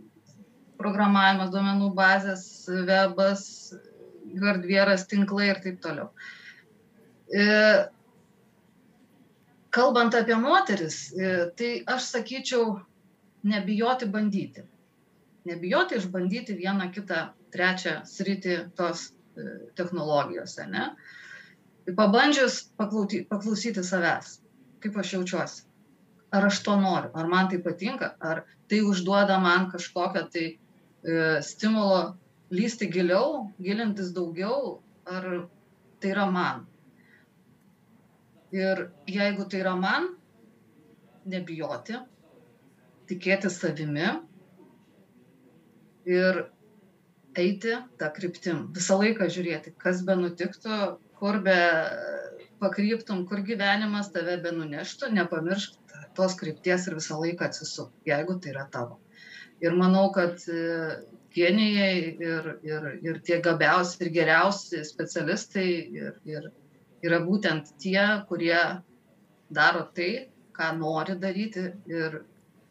programavimas, 0.80 1.52
duomenų 1.54 1.91
bazės, 1.95 2.45
webas, 2.67 3.45
hardvieras, 4.41 5.06
tinklai 5.12 5.50
ir 5.52 5.62
taip 5.63 5.80
toliau. 5.84 6.10
E, 7.32 7.45
kalbant 9.76 10.17
apie 10.17 10.38
moteris, 10.39 11.00
e, 11.13 11.36
tai 11.58 11.71
aš 11.95 12.12
sakyčiau, 12.15 12.78
nebijoti 13.45 14.10
bandyti. 14.12 14.65
Nebijoti 15.45 15.99
išbandyti 15.99 16.58
vieną 16.58 16.89
kitą 16.95 17.27
trečią 17.53 17.99
sritį 18.10 18.58
tos 18.77 19.08
e, 19.12 19.45
technologijose. 19.77 20.65
Ne? 20.71 20.89
Pabandžius 21.97 22.63
paklauty, 22.79 23.21
paklausyti 23.29 23.84
savęs, 23.86 24.39
kaip 24.81 24.97
aš 24.97 25.15
jaučiuosi. 25.19 25.65
Ar 26.36 26.49
aš 26.49 26.60
to 26.65 26.73
noriu, 26.81 27.13
ar 27.13 27.29
man 27.31 27.49
tai 27.51 27.62
patinka, 27.63 28.15
ar 28.19 28.43
tai 28.67 28.81
užduoda 28.84 29.38
man 29.39 29.69
kažkokią 29.71 30.23
tai 30.34 30.47
E, 31.05 31.41
stimulo 31.41 32.17
lysti 32.49 32.88
giliau, 32.89 33.51
gilintis 33.62 34.10
daugiau, 34.13 34.79
ar 35.05 35.25
tai 36.01 36.10
yra 36.15 36.25
man. 36.31 36.63
Ir 38.55 38.88
jeigu 39.05 39.45
tai 39.51 39.60
yra 39.62 39.75
man, 39.77 40.08
nebijoti, 41.29 41.99
tikėti 43.10 43.51
savimi 43.53 44.08
ir 46.06 46.46
eiti 47.36 47.76
tą 48.00 48.12
kryptim. 48.15 48.68
Visą 48.76 49.00
laiką 49.02 49.28
žiūrėti, 49.32 49.76
kas 49.82 50.04
be 50.08 50.15
nutiktų, 50.20 50.80
kur 51.20 51.39
be 51.44 51.58
pakryptum, 52.62 53.26
kur 53.30 53.44
gyvenimas 53.46 54.12
tave 54.13 54.38
be 54.44 54.54
nuneštų, 54.56 55.12
nepamiršk 55.18 55.82
tos 56.15 56.38
krypties 56.39 56.88
ir 56.88 56.96
visą 57.00 57.20
laiką 57.20 57.50
atsisuk, 57.50 57.91
jeigu 58.08 58.38
tai 58.39 58.54
yra 58.54 58.65
tavo. 58.72 59.00
Ir 59.63 59.76
manau, 59.76 60.08
kad 60.15 60.39
e, 60.52 60.62
genijai 61.36 62.15
ir, 62.15 62.50
ir, 62.63 62.88
ir 63.04 63.20
tie 63.28 63.39
gabiausi 63.44 64.00
ir 64.04 64.12
geriausi 64.15 64.84
specialistai 64.88 65.68
ir, 66.00 66.20
ir 66.28 66.50
yra 67.06 67.22
būtent 67.24 67.76
tie, 67.82 68.00
kurie 68.30 68.58
daro 69.52 69.86
tai, 69.96 70.30
ką 70.56 70.72
nori 70.80 71.18
daryti 71.20 71.68
ir 71.91 72.22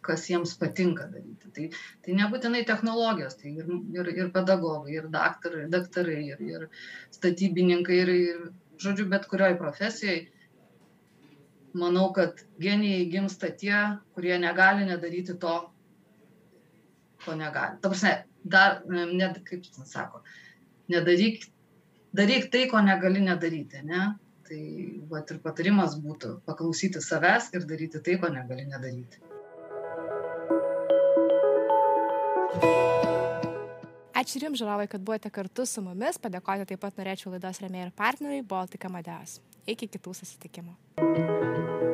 kas 0.04 0.26
jiems 0.30 0.54
patinka 0.60 1.06
daryti. 1.12 1.50
Tai, 1.54 1.68
tai 2.04 2.18
nebūtinai 2.18 2.64
technologijos, 2.68 3.38
tai 3.40 3.54
ir, 3.56 3.70
ir, 3.96 4.10
ir 4.14 4.30
pedagogai, 4.34 4.98
ir 4.98 5.08
daktarai, 5.12 5.66
daktarai 5.72 6.20
ir, 6.34 6.44
ir 6.44 6.68
statybininkai, 7.16 8.00
ir, 8.04 8.14
ir, 8.14 8.46
žodžiu, 8.84 9.08
bet 9.10 9.28
kurioj 9.30 9.58
profesijai. 9.60 10.24
Manau, 11.74 12.12
kad 12.14 12.38
genijai 12.62 13.08
gimsta 13.10 13.50
tie, 13.50 13.78
kurie 14.14 14.36
negali 14.38 14.86
nedaryti 14.86 15.34
to, 15.42 15.54
ko 17.24 17.34
negali. 17.34 17.80
Ta 17.82 17.90
prasme, 17.90 18.14
dar, 18.44 18.82
net 18.86 19.40
kaip 19.48 19.64
jis 19.66 19.90
sako, 19.90 20.22
nedaryk, 20.92 21.48
daryk 22.14 22.50
tai, 22.52 22.68
ko 22.70 22.82
negali 22.84 23.24
nedaryti, 23.24 23.82
ne? 23.90 24.12
Tai 24.44 24.62
vat, 25.10 25.30
ir 25.32 25.40
patarimas 25.42 25.96
būtų 26.04 26.34
paklausyti 26.46 27.00
savęs 27.02 27.48
ir 27.56 27.64
daryti 27.68 28.02
tai, 28.04 28.18
ko 28.20 28.28
negali 28.30 28.68
nedaryti. 28.68 29.33
Ačiū 34.14 34.40
Jums, 34.40 34.60
žiūrovai, 34.60 34.86
kad 34.88 35.02
buvote 35.04 35.28
kartu 35.28 35.66
su 35.68 35.82
mumis. 35.84 36.16
Padėkoti 36.22 36.68
taip 36.70 36.80
pat 36.80 36.96
norėčiau 37.00 37.34
laidos 37.34 37.60
remėjai 37.60 37.90
ir 37.90 37.96
partneriai 37.98 38.46
Baltika 38.46 38.88
Madeas. 38.88 39.40
Iki 39.68 39.90
kitų 39.96 40.14
susitikimų. 40.20 41.92